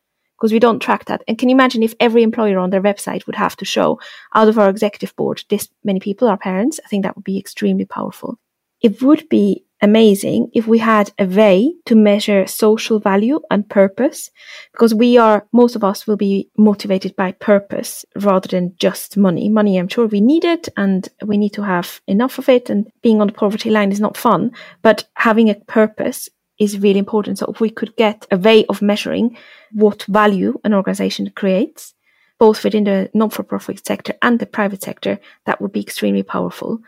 because 0.44 0.52
we 0.52 0.60
don't 0.60 0.82
track 0.82 1.06
that. 1.06 1.24
And 1.26 1.38
can 1.38 1.48
you 1.48 1.56
imagine 1.56 1.84
if 1.84 1.96
every 2.02 2.22
employer 2.22 2.60
on 2.60 2.70
their 2.70 2.82
website 2.82 3.26
would 3.26 3.38
have 3.38 3.56
to 3.56 3.64
show 3.64 4.02
out 4.36 4.50
of 4.50 4.60
our 4.60 4.70
executive 4.70 5.16
board, 5.16 5.42
this 5.50 5.70
many 5.86 6.02
people 6.02 6.28
are 6.28 6.36
parents? 6.36 6.82
I 6.84 6.90
think 6.90 7.04
that 7.04 7.16
would 7.16 7.24
be 7.24 7.40
extremely 7.40 7.86
powerful. 7.86 8.38
It 8.82 9.02
would 9.02 9.30
be 9.30 9.64
amazing 9.82 10.52
if 10.54 10.68
we 10.68 10.80
had 10.80 11.14
a 11.18 11.26
way 11.26 11.74
to 11.86 11.96
measure 11.96 12.46
social 12.46 13.00
value 13.00 13.40
and 13.52 13.70
purpose 13.70 14.32
because 14.74 14.94
we 14.94 15.18
are, 15.18 15.48
most 15.54 15.78
of 15.78 15.84
us 15.86 16.06
will 16.06 16.18
be 16.18 16.50
motivated 16.58 17.16
by 17.16 17.32
purpose 17.32 18.04
rather 18.18 18.50
than 18.50 18.76
just 18.78 19.16
money. 19.16 19.48
Money, 19.48 19.78
I'm 19.78 19.88
sure 19.88 20.08
we 20.08 20.20
need 20.20 20.44
it 20.44 20.68
and 20.76 21.08
we 21.26 21.38
need 21.38 21.54
to 21.54 21.62
have 21.62 22.02
enough 22.06 22.38
of 22.38 22.50
it 22.50 22.70
and 22.70 22.92
being 23.02 23.22
on 23.22 23.28
the 23.28 23.34
poverty 23.34 23.70
line 23.70 23.94
is 23.94 24.02
not 24.02 24.18
fun, 24.18 24.52
but 24.82 25.08
having 25.14 25.50
a 25.50 25.56
purpose 25.56 26.28
is 26.60 26.80
really 26.80 27.00
important. 27.00 27.40
So 27.40 27.48
if 27.48 27.60
we 27.60 27.70
could 27.70 27.96
get 27.96 28.28
a 28.32 28.38
way 28.38 28.66
of 28.66 28.82
measuring 28.82 29.38
what 29.72 30.04
value 30.04 30.60
an 30.64 30.74
organization 30.74 31.32
creates, 31.36 31.94
both 32.40 32.64
within 32.64 32.84
the 32.84 33.10
non-for-profit 33.14 33.86
sector 33.86 34.14
and 34.22 34.40
the 34.40 34.46
private 34.46 34.84
sector, 34.84 35.20
that 35.46 35.62
would 35.62 35.72
be 35.72 35.82
extremely 35.82 36.24
powerful. 36.24 36.80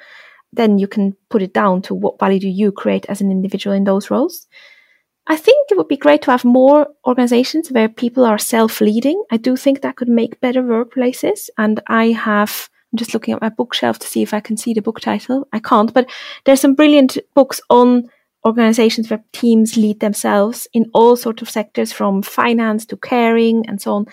Then 0.51 0.79
you 0.79 0.87
can 0.87 1.15
put 1.29 1.41
it 1.41 1.53
down 1.53 1.81
to 1.83 1.93
what 1.93 2.19
value 2.19 2.39
do 2.39 2.47
you 2.49 2.71
create 2.71 3.05
as 3.07 3.21
an 3.21 3.31
individual 3.31 3.75
in 3.75 3.83
those 3.83 4.09
roles. 4.09 4.47
I 5.27 5.37
think 5.37 5.71
it 5.71 5.77
would 5.77 5.87
be 5.87 5.97
great 5.97 6.21
to 6.23 6.31
have 6.31 6.45
more 6.45 6.87
organizations 7.05 7.71
where 7.71 7.89
people 7.89 8.25
are 8.25 8.37
self 8.37 8.79
leading. 8.79 9.23
I 9.31 9.37
do 9.37 9.55
think 9.55 9.81
that 9.81 9.95
could 9.95 10.07
make 10.07 10.39
better 10.39 10.61
workplaces. 10.61 11.49
And 11.57 11.81
I 11.87 12.07
have, 12.11 12.69
I'm 12.93 12.97
just 12.97 13.13
looking 13.13 13.33
at 13.33 13.41
my 13.41 13.49
bookshelf 13.49 13.97
to 13.99 14.07
see 14.07 14.21
if 14.21 14.33
I 14.33 14.39
can 14.39 14.55
see 14.55 14.73
the 14.73 14.81
book 14.81 14.99
title. 14.99 15.47
I 15.51 15.59
can't, 15.59 15.93
but 15.93 16.09
there's 16.43 16.61
some 16.61 16.75
brilliant 16.75 17.17
books 17.33 17.59
on 17.69 18.09
organizations 18.45 19.09
where 19.09 19.23
teams 19.33 19.75
lead 19.75 19.99
themselves 19.99 20.67
in 20.73 20.89
all 20.93 21.15
sorts 21.15 21.41
of 21.41 21.49
sectors 21.49 21.91
from 21.91 22.21
finance 22.21 22.85
to 22.85 22.97
caring 22.97 23.67
and 23.67 23.81
so 23.81 23.93
on. 23.93 24.05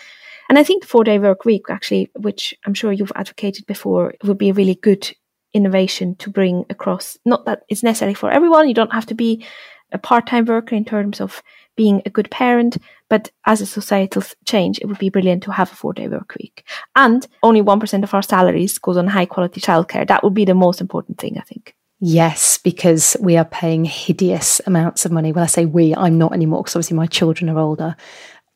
And 0.48 0.58
I 0.58 0.64
think 0.64 0.82
the 0.82 0.88
four 0.88 1.04
day 1.04 1.18
work 1.18 1.44
week, 1.44 1.66
actually, 1.68 2.10
which 2.16 2.54
I'm 2.66 2.74
sure 2.74 2.92
you've 2.92 3.12
advocated 3.14 3.66
before, 3.66 4.14
would 4.24 4.38
be 4.38 4.50
a 4.50 4.54
really 4.54 4.74
good 4.74 5.14
innovation 5.54 6.14
to 6.16 6.30
bring 6.30 6.64
across. 6.70 7.18
Not 7.24 7.44
that 7.44 7.62
it's 7.68 7.82
necessary 7.82 8.14
for 8.14 8.30
everyone. 8.30 8.68
You 8.68 8.74
don't 8.74 8.92
have 8.92 9.06
to 9.06 9.14
be 9.14 9.44
a 9.92 9.98
part-time 9.98 10.46
worker 10.46 10.74
in 10.74 10.84
terms 10.84 11.20
of 11.20 11.42
being 11.76 12.02
a 12.06 12.10
good 12.10 12.30
parent, 12.30 12.78
but 13.08 13.30
as 13.46 13.60
a 13.60 13.66
societal 13.66 14.22
change, 14.46 14.78
it 14.78 14.86
would 14.86 14.98
be 14.98 15.10
brilliant 15.10 15.42
to 15.42 15.52
have 15.52 15.70
a 15.70 15.74
four-day 15.74 16.08
work 16.08 16.34
week. 16.38 16.66
And 16.96 17.26
only 17.42 17.62
1% 17.62 18.02
of 18.02 18.14
our 18.14 18.22
salaries 18.22 18.78
goes 18.78 18.96
on 18.96 19.06
high 19.06 19.26
quality 19.26 19.60
childcare. 19.60 20.06
That 20.08 20.24
would 20.24 20.34
be 20.34 20.44
the 20.44 20.54
most 20.54 20.80
important 20.80 21.18
thing, 21.18 21.36
I 21.38 21.42
think. 21.42 21.74
Yes, 22.04 22.58
because 22.58 23.16
we 23.20 23.36
are 23.36 23.44
paying 23.44 23.84
hideous 23.84 24.60
amounts 24.66 25.04
of 25.04 25.12
money. 25.12 25.30
When 25.30 25.44
I 25.44 25.46
say 25.46 25.66
we, 25.66 25.94
I'm 25.94 26.18
not 26.18 26.32
anymore 26.32 26.64
because 26.64 26.74
obviously 26.74 26.96
my 26.96 27.06
children 27.06 27.48
are 27.48 27.60
older. 27.60 27.94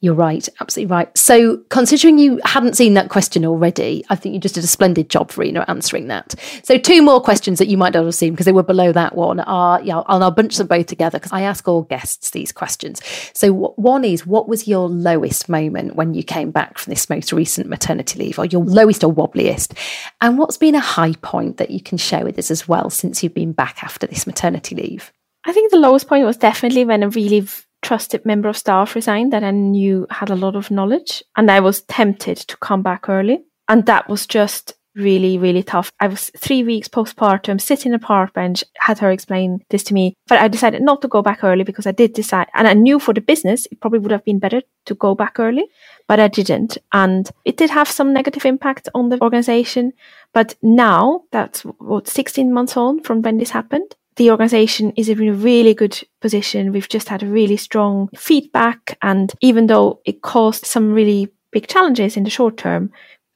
You're 0.03 0.15
right, 0.15 0.47
absolutely 0.61 0.95
right. 0.95 1.17
So, 1.17 1.57
considering 1.71 2.19
you 2.19 2.39
hadn't 2.45 2.77
seen 2.77 2.93
that 2.95 3.09
question 3.09 3.47
already, 3.47 4.05
I 4.11 4.15
think 4.15 4.35
you 4.35 4.41
just 4.41 4.55
did 4.55 4.63
a 4.63 4.67
splendid 4.67 5.09
job, 5.09 5.33
Verena, 5.33 5.65
answering 5.69 6.09
that. 6.09 6.35
So, 6.65 6.77
two 6.77 7.01
more 7.01 7.19
questions 7.19 7.59
that 7.59 7.69
you 7.69 7.79
might 7.79 7.95
not 7.95 8.05
have 8.05 8.15
seen 8.15 8.35
because 8.35 8.45
they 8.45 8.53
were 8.53 8.63
below 8.63 8.93
that 8.93 9.15
one 9.15 9.41
are, 9.41 9.81
yeah, 9.81 10.03
and 10.07 10.23
I'll 10.23 10.31
bunch 10.31 10.59
them 10.59 10.67
both 10.67 10.85
together 10.85 11.19
because 11.19 11.33
I 11.33 11.41
ask 11.41 11.67
all 11.67 11.81
guests 11.81 12.31
these 12.31 12.53
questions. 12.53 13.01
So, 13.33 13.55
one 13.55 14.05
is, 14.05 14.27
what 14.27 14.51
was 14.51 14.69
your 14.69 14.87
lowest 14.87 15.49
moment 15.49 15.97
when 15.97 16.13
you 16.13 16.23
came 16.23 16.51
back 16.51 16.77
from 16.77 16.91
this 16.91 17.09
most 17.09 17.33
recent 17.33 17.67
maternity 17.67 18.19
leave, 18.19 18.39
or 18.39 18.45
your 18.45 18.65
lowest 18.65 19.03
or 19.03 19.11
wobbliest? 19.11 19.79
And 20.21 20.37
what's 20.37 20.59
been 20.59 20.75
a 20.75 20.81
high 20.81 21.15
point 21.23 21.57
that 21.57 21.71
you 21.71 21.81
can 21.81 21.97
share 21.97 22.23
with 22.23 22.39
us 22.39 22.51
as 22.51 22.69
well 22.69 22.91
since 22.91 23.23
you've 23.23 23.33
been 23.33 23.53
back 23.53 23.83
after 23.83 24.07
this 24.07 24.27
maternity 24.27 24.75
leave? 24.75 25.11
I 25.47 25.53
think 25.53 25.71
the 25.71 25.79
lowest 25.79 26.07
point 26.07 26.27
was 26.27 26.37
definitely 26.37 26.85
when 26.85 27.03
I 27.03 27.07
really 27.07 27.47
trusted 27.87 28.27
member 28.27 28.49
of 28.49 28.57
staff 28.57 28.97
resigned 28.97 29.33
that 29.33 29.45
I 29.45 29.53
knew 29.53 30.09
had 30.11 30.29
a 30.29 30.35
lot 30.35 30.57
of 30.57 30.73
knowledge 30.73 31.23
and 31.37 31.49
I 31.49 31.61
was 31.61 31.83
tempted 31.83 32.37
to 32.39 32.57
come 32.57 32.83
back 32.83 33.09
early. 33.09 33.45
And 33.69 33.87
that 33.87 34.09
was 34.09 34.27
just 34.27 34.75
really, 34.97 35.39
really 35.39 35.63
tough. 35.63 35.93
I 36.01 36.09
was 36.09 36.31
three 36.37 36.65
weeks 36.65 36.89
postpartum, 36.89 37.61
sitting 37.61 37.93
in 37.93 37.95
a 37.95 38.01
park 38.01 38.33
bench, 38.33 38.65
had 38.79 38.99
her 38.99 39.13
explain 39.13 39.63
this 39.71 39.85
to 39.85 39.95
me. 39.95 40.15
But 40.27 40.41
I 40.41 40.49
decided 40.49 40.83
not 40.83 41.01
to 41.03 41.09
go 41.09 41.23
back 41.23 41.45
early 41.45 41.63
because 41.63 41.87
I 41.87 41.93
did 41.93 42.13
decide, 42.13 42.49
and 42.55 42.67
I 42.67 42.73
knew 42.73 42.99
for 42.99 43.15
the 43.15 43.21
business, 43.21 43.67
it 43.71 43.81
probably 43.81 44.01
would 44.01 44.11
have 44.11 44.25
been 44.25 44.41
better 44.41 44.63
to 44.87 44.95
go 44.95 45.15
back 45.15 45.39
early, 45.39 45.67
but 46.09 46.19
I 46.19 46.27
didn't. 46.27 46.79
And 46.93 47.31
it 47.45 47.57
did 47.57 47.71
have 47.71 47.89
some 47.89 48.13
negative 48.13 48.45
impact 48.45 48.89
on 48.95 49.11
the 49.11 49.23
organization. 49.23 49.93
But 50.33 50.57
now 50.61 51.23
that's 51.31 51.61
what, 51.63 52.09
16 52.09 52.53
months 52.53 52.77
on 52.77 53.03
from 53.03 53.23
when 53.23 53.39
this 53.39 53.51
happened 53.51 53.95
the 54.17 54.31
organization 54.31 54.93
is 54.97 55.09
in 55.09 55.29
a 55.29 55.33
really 55.33 55.75
good 55.75 56.03
position. 56.21 56.73
We've 56.73 56.89
just 56.89 57.09
had 57.09 57.23
a 57.23 57.27
really 57.27 57.57
strong 57.57 58.09
feedback. 58.17 58.99
And 59.03 59.33
even 59.41 59.67
though 59.67 60.01
it 60.05 60.23
caused 60.23 60.65
some 60.65 60.93
really 60.93 61.29
big 61.51 61.69
challenges 61.69 62.17
in 62.17 62.25
the 62.25 62.31
short 62.31 62.57
term, 62.57 62.91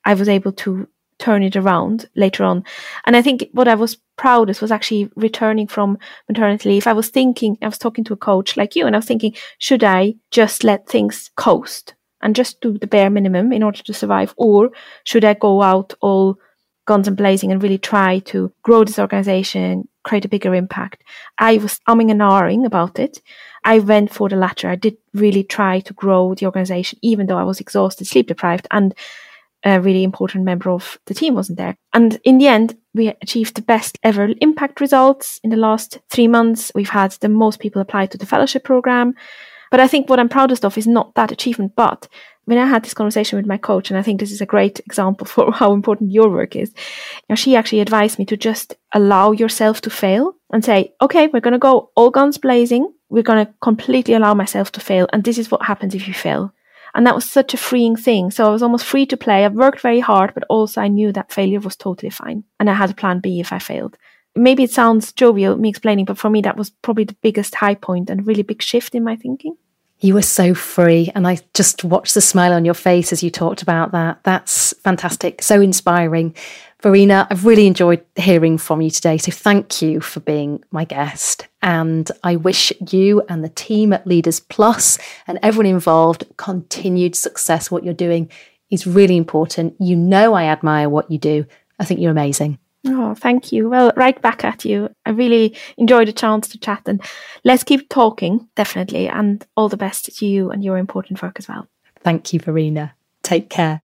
I 0.04 0.14
was 0.14 0.28
able 0.28 0.52
to 0.52 0.88
turn 1.18 1.42
it 1.42 1.54
around 1.54 2.08
later 2.16 2.44
on. 2.44 2.64
And 3.04 3.14
I 3.14 3.22
think 3.22 3.48
what 3.52 3.68
I 3.68 3.74
was 3.74 3.98
proudest 4.16 4.62
was 4.62 4.72
actually 4.72 5.10
returning 5.16 5.66
from 5.66 5.98
maternity 6.28 6.70
leave. 6.70 6.86
I 6.86 6.94
was 6.94 7.08
thinking, 7.08 7.58
I 7.62 7.66
was 7.66 7.78
talking 7.78 8.04
to 8.04 8.14
a 8.14 8.16
coach 8.16 8.56
like 8.56 8.74
you, 8.74 8.86
and 8.86 8.96
I 8.96 8.98
was 8.98 9.06
thinking, 9.06 9.34
should 9.58 9.84
I 9.84 10.14
just 10.30 10.64
let 10.64 10.88
things 10.88 11.30
coast 11.36 11.94
and 12.22 12.34
just 12.34 12.60
do 12.60 12.78
the 12.78 12.86
bare 12.86 13.10
minimum 13.10 13.52
in 13.52 13.62
order 13.62 13.82
to 13.82 13.94
survive? 13.94 14.34
Or 14.36 14.70
should 15.04 15.24
I 15.24 15.34
go 15.34 15.62
out 15.62 15.92
all 16.00 16.38
guns 16.86 17.06
and 17.06 17.16
blazing 17.16 17.52
and 17.52 17.62
really 17.62 17.78
try 17.78 18.18
to 18.20 18.52
grow 18.62 18.84
this 18.84 18.98
organization, 18.98 19.88
create 20.02 20.24
a 20.24 20.28
bigger 20.28 20.54
impact. 20.54 21.02
I 21.38 21.58
was 21.58 21.80
umming 21.88 22.10
and 22.10 22.20
ahhing 22.20 22.64
about 22.64 22.98
it. 22.98 23.20
I 23.64 23.78
went 23.78 24.12
for 24.12 24.28
the 24.28 24.36
latter. 24.36 24.68
I 24.68 24.76
did 24.76 24.96
really 25.12 25.44
try 25.44 25.80
to 25.80 25.92
grow 25.92 26.34
the 26.34 26.46
organization, 26.46 26.98
even 27.02 27.26
though 27.26 27.38
I 27.38 27.44
was 27.44 27.60
exhausted, 27.60 28.06
sleep 28.06 28.28
deprived, 28.28 28.66
and 28.70 28.94
a 29.62 29.80
really 29.80 30.04
important 30.04 30.44
member 30.44 30.70
of 30.70 30.98
the 31.06 31.14
team 31.14 31.34
wasn't 31.34 31.58
there. 31.58 31.76
And 31.92 32.18
in 32.24 32.38
the 32.38 32.46
end, 32.46 32.76
we 32.94 33.08
achieved 33.08 33.56
the 33.56 33.62
best 33.62 33.98
ever 34.02 34.30
impact 34.40 34.80
results 34.80 35.38
in 35.44 35.50
the 35.50 35.56
last 35.56 35.98
three 36.08 36.28
months. 36.28 36.72
We've 36.74 36.88
had 36.88 37.12
the 37.12 37.28
most 37.28 37.60
people 37.60 37.82
apply 37.82 38.06
to 38.06 38.18
the 38.18 38.26
fellowship 38.26 38.64
program. 38.64 39.14
But 39.70 39.80
I 39.80 39.88
think 39.88 40.08
what 40.08 40.18
I'm 40.18 40.28
proudest 40.28 40.64
of 40.64 40.76
is 40.76 40.86
not 40.86 41.14
that 41.14 41.32
achievement, 41.32 41.74
but 41.76 42.08
when 42.44 42.58
I 42.58 42.66
had 42.66 42.82
this 42.82 42.94
conversation 42.94 43.36
with 43.36 43.46
my 43.46 43.56
coach, 43.56 43.90
and 43.90 43.98
I 43.98 44.02
think 44.02 44.18
this 44.18 44.32
is 44.32 44.40
a 44.40 44.46
great 44.46 44.80
example 44.80 45.26
for 45.32 45.52
how 45.52 45.72
important 45.72 46.12
your 46.12 46.28
work 46.28 46.56
is, 46.56 46.70
you 46.70 47.26
know, 47.28 47.36
she 47.36 47.56
actually 47.56 47.80
advised 47.80 48.18
me 48.18 48.24
to 48.26 48.36
just 48.36 48.74
allow 48.92 49.32
yourself 49.32 49.80
to 49.82 49.90
fail 49.90 50.34
and 50.52 50.64
say, 50.64 50.92
okay, 51.00 51.28
we're 51.28 51.40
going 51.40 51.52
to 51.52 51.58
go 51.58 51.90
all 51.94 52.10
guns 52.10 52.38
blazing. 52.38 52.92
We're 53.08 53.22
going 53.22 53.46
to 53.46 53.52
completely 53.60 54.14
allow 54.14 54.34
myself 54.34 54.72
to 54.72 54.80
fail. 54.80 55.08
And 55.12 55.22
this 55.24 55.38
is 55.38 55.50
what 55.50 55.64
happens 55.64 55.94
if 55.94 56.08
you 56.08 56.14
fail. 56.14 56.52
And 56.94 57.06
that 57.06 57.14
was 57.14 57.28
such 57.28 57.54
a 57.54 57.56
freeing 57.56 57.94
thing. 57.94 58.32
So 58.32 58.46
I 58.46 58.50
was 58.50 58.62
almost 58.62 58.84
free 58.84 59.06
to 59.06 59.16
play. 59.16 59.44
I 59.44 59.48
worked 59.48 59.80
very 59.80 60.00
hard, 60.00 60.34
but 60.34 60.44
also 60.48 60.80
I 60.80 60.88
knew 60.88 61.12
that 61.12 61.32
failure 61.32 61.60
was 61.60 61.76
totally 61.76 62.10
fine. 62.10 62.42
And 62.58 62.68
I 62.68 62.74
had 62.74 62.90
a 62.90 62.94
plan 62.94 63.20
B 63.20 63.38
if 63.38 63.52
I 63.52 63.60
failed. 63.60 63.96
Maybe 64.42 64.62
it 64.62 64.70
sounds 64.70 65.12
jovial, 65.12 65.56
me 65.56 65.68
explaining, 65.68 66.06
but 66.06 66.16
for 66.16 66.30
me, 66.30 66.40
that 66.42 66.56
was 66.56 66.70
probably 66.70 67.04
the 67.04 67.16
biggest 67.20 67.54
high 67.54 67.74
point 67.74 68.08
and 68.08 68.26
really 68.26 68.42
big 68.42 68.62
shift 68.62 68.94
in 68.94 69.04
my 69.04 69.14
thinking. 69.14 69.56
You 69.98 70.14
were 70.14 70.22
so 70.22 70.54
free. 70.54 71.12
And 71.14 71.28
I 71.28 71.40
just 71.52 71.84
watched 71.84 72.14
the 72.14 72.22
smile 72.22 72.54
on 72.54 72.64
your 72.64 72.72
face 72.74 73.12
as 73.12 73.22
you 73.22 73.30
talked 73.30 73.60
about 73.60 73.92
that. 73.92 74.24
That's 74.24 74.72
fantastic. 74.78 75.42
So 75.42 75.60
inspiring. 75.60 76.34
Verena, 76.82 77.26
I've 77.30 77.44
really 77.44 77.66
enjoyed 77.66 78.02
hearing 78.16 78.56
from 78.56 78.80
you 78.80 78.88
today. 78.88 79.18
So 79.18 79.30
thank 79.30 79.82
you 79.82 80.00
for 80.00 80.20
being 80.20 80.64
my 80.70 80.86
guest. 80.86 81.46
And 81.60 82.10
I 82.24 82.36
wish 82.36 82.72
you 82.90 83.22
and 83.28 83.44
the 83.44 83.50
team 83.50 83.92
at 83.92 84.06
Leaders 84.06 84.40
Plus 84.40 84.98
and 85.26 85.38
everyone 85.42 85.66
involved 85.66 86.24
continued 86.38 87.14
success. 87.14 87.70
What 87.70 87.84
you're 87.84 87.92
doing 87.92 88.30
is 88.70 88.86
really 88.86 89.18
important. 89.18 89.74
You 89.78 89.96
know, 89.96 90.32
I 90.32 90.44
admire 90.44 90.88
what 90.88 91.10
you 91.10 91.18
do. 91.18 91.44
I 91.78 91.84
think 91.84 92.00
you're 92.00 92.10
amazing. 92.10 92.58
Oh, 92.86 93.14
thank 93.14 93.52
you. 93.52 93.68
Well, 93.68 93.92
right 93.94 94.20
back 94.22 94.42
at 94.44 94.64
you. 94.64 94.88
I 95.04 95.10
really 95.10 95.56
enjoyed 95.76 96.08
the 96.08 96.12
chance 96.12 96.48
to 96.48 96.58
chat 96.58 96.82
and 96.86 97.02
let's 97.44 97.62
keep 97.62 97.88
talking, 97.90 98.48
definitely. 98.56 99.08
And 99.08 99.46
all 99.56 99.68
the 99.68 99.76
best 99.76 100.16
to 100.16 100.26
you 100.26 100.50
and 100.50 100.64
your 100.64 100.78
important 100.78 101.22
work 101.22 101.38
as 101.38 101.46
well. 101.48 101.68
Thank 102.02 102.32
you, 102.32 102.40
Verena. 102.40 102.94
Take 103.22 103.50
care. 103.50 103.82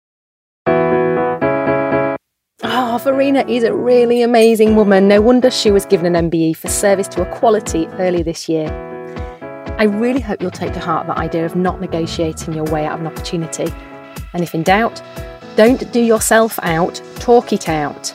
Oh, 2.63 2.99
Verena 3.01 3.45
is 3.47 3.63
a 3.63 3.73
really 3.73 4.21
amazing 4.21 4.75
woman. 4.75 5.07
No 5.07 5.21
wonder 5.21 5.49
she 5.49 5.71
was 5.71 5.85
given 5.85 6.13
an 6.13 6.29
MBE 6.29 6.57
for 6.57 6.67
service 6.67 7.07
to 7.09 7.21
equality 7.21 7.87
earlier 7.93 8.23
this 8.23 8.49
year. 8.49 8.67
I 9.79 9.85
really 9.85 10.19
hope 10.19 10.41
you'll 10.41 10.51
take 10.51 10.73
to 10.73 10.79
heart 10.79 11.07
that 11.07 11.17
idea 11.17 11.45
of 11.45 11.55
not 11.55 11.81
negotiating 11.81 12.53
your 12.53 12.65
way 12.65 12.85
out 12.85 12.95
of 12.95 12.99
an 12.99 13.07
opportunity. 13.07 13.73
And 14.33 14.43
if 14.43 14.53
in 14.53 14.61
doubt, 14.63 15.01
don't 15.55 15.91
do 15.91 16.01
yourself 16.01 16.59
out, 16.61 17.01
talk 17.15 17.51
it 17.51 17.67
out. 17.67 18.13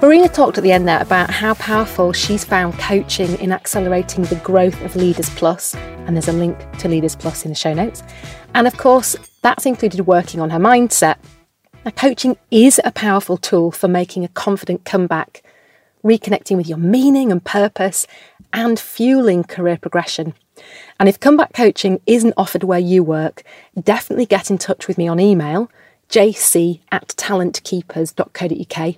Verena 0.00 0.28
talked 0.28 0.56
at 0.56 0.62
the 0.62 0.70
end 0.70 0.86
there 0.86 1.02
about 1.02 1.28
how 1.28 1.54
powerful 1.54 2.12
she's 2.12 2.44
found 2.44 2.78
coaching 2.78 3.34
in 3.40 3.50
accelerating 3.50 4.22
the 4.26 4.36
growth 4.36 4.80
of 4.82 4.94
Leaders 4.94 5.28
Plus, 5.30 5.74
and 5.74 6.14
there's 6.14 6.28
a 6.28 6.32
link 6.32 6.56
to 6.78 6.86
Leaders 6.86 7.16
Plus 7.16 7.44
in 7.44 7.50
the 7.50 7.56
show 7.56 7.74
notes. 7.74 8.04
And 8.54 8.68
of 8.68 8.76
course, 8.76 9.16
that's 9.42 9.66
included 9.66 10.06
working 10.06 10.40
on 10.40 10.50
her 10.50 10.60
mindset. 10.60 11.16
Now, 11.84 11.90
coaching 11.90 12.36
is 12.52 12.80
a 12.84 12.92
powerful 12.92 13.36
tool 13.36 13.72
for 13.72 13.88
making 13.88 14.22
a 14.22 14.28
confident 14.28 14.84
comeback, 14.84 15.42
reconnecting 16.04 16.56
with 16.56 16.68
your 16.68 16.78
meaning 16.78 17.32
and 17.32 17.44
purpose, 17.44 18.06
and 18.52 18.78
fueling 18.78 19.42
career 19.42 19.78
progression. 19.78 20.34
And 21.00 21.08
if 21.08 21.18
comeback 21.18 21.54
coaching 21.54 22.00
isn't 22.06 22.34
offered 22.36 22.62
where 22.62 22.78
you 22.78 23.02
work, 23.02 23.42
definitely 23.82 24.26
get 24.26 24.48
in 24.48 24.58
touch 24.58 24.86
with 24.86 24.96
me 24.96 25.08
on 25.08 25.18
email, 25.18 25.68
jc 26.08 26.78
at 26.92 27.08
talentkeepers.co.uk 27.08 28.96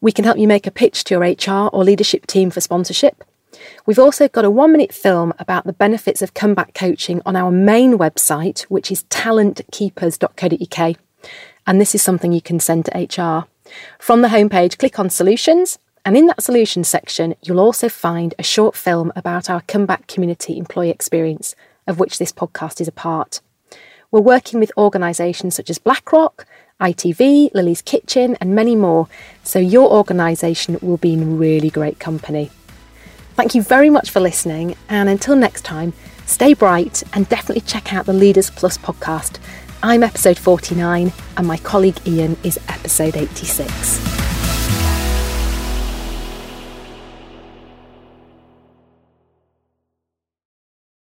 we 0.00 0.12
can 0.12 0.24
help 0.24 0.38
you 0.38 0.48
make 0.48 0.66
a 0.66 0.70
pitch 0.70 1.04
to 1.04 1.14
your 1.14 1.22
HR 1.22 1.68
or 1.68 1.84
leadership 1.84 2.26
team 2.26 2.50
for 2.50 2.60
sponsorship. 2.60 3.24
We've 3.86 3.98
also 3.98 4.28
got 4.28 4.44
a 4.44 4.50
one 4.50 4.72
minute 4.72 4.92
film 4.92 5.32
about 5.38 5.64
the 5.64 5.72
benefits 5.72 6.22
of 6.22 6.34
comeback 6.34 6.74
coaching 6.74 7.20
on 7.26 7.36
our 7.36 7.50
main 7.50 7.98
website, 7.98 8.62
which 8.62 8.90
is 8.90 9.04
talentkeepers.co.uk. 9.04 10.96
And 11.66 11.80
this 11.80 11.94
is 11.94 12.02
something 12.02 12.32
you 12.32 12.40
can 12.40 12.60
send 12.60 12.86
to 12.86 12.98
HR. 12.98 13.46
From 13.98 14.22
the 14.22 14.28
homepage, 14.28 14.78
click 14.78 14.98
on 14.98 15.10
Solutions, 15.10 15.78
and 16.04 16.16
in 16.16 16.26
that 16.26 16.42
Solutions 16.42 16.88
section, 16.88 17.34
you'll 17.42 17.60
also 17.60 17.88
find 17.88 18.34
a 18.38 18.42
short 18.42 18.74
film 18.74 19.12
about 19.14 19.50
our 19.50 19.60
comeback 19.62 20.06
community 20.06 20.56
employee 20.56 20.90
experience, 20.90 21.54
of 21.86 21.98
which 21.98 22.18
this 22.18 22.32
podcast 22.32 22.80
is 22.80 22.88
a 22.88 22.92
part. 22.92 23.40
We're 24.10 24.20
working 24.20 24.58
with 24.58 24.72
organisations 24.76 25.54
such 25.54 25.70
as 25.70 25.78
BlackRock, 25.78 26.46
ITV, 26.80 27.52
Lily's 27.54 27.82
Kitchen, 27.82 28.36
and 28.40 28.54
many 28.54 28.74
more, 28.74 29.08
so 29.42 29.58
your 29.58 29.90
organisation 29.90 30.78
will 30.80 30.96
be 30.96 31.12
in 31.12 31.38
really 31.38 31.70
great 31.70 31.98
company. 31.98 32.50
Thank 33.34 33.54
you 33.54 33.62
very 33.62 33.90
much 33.90 34.10
for 34.10 34.20
listening, 34.20 34.76
and 34.88 35.08
until 35.08 35.36
next 35.36 35.62
time, 35.64 35.92
stay 36.26 36.54
bright, 36.54 37.02
and 37.12 37.28
definitely 37.28 37.62
check 37.62 37.92
out 37.92 38.06
the 38.06 38.12
Leaders 38.12 38.50
Plus 38.50 38.78
podcast. 38.78 39.38
I'm 39.82 40.02
episode 40.02 40.38
49, 40.38 41.12
and 41.36 41.46
my 41.46 41.56
colleague 41.56 41.98
Ian 42.06 42.36
is 42.42 42.58
episode 42.68 43.16
86. 43.16 44.19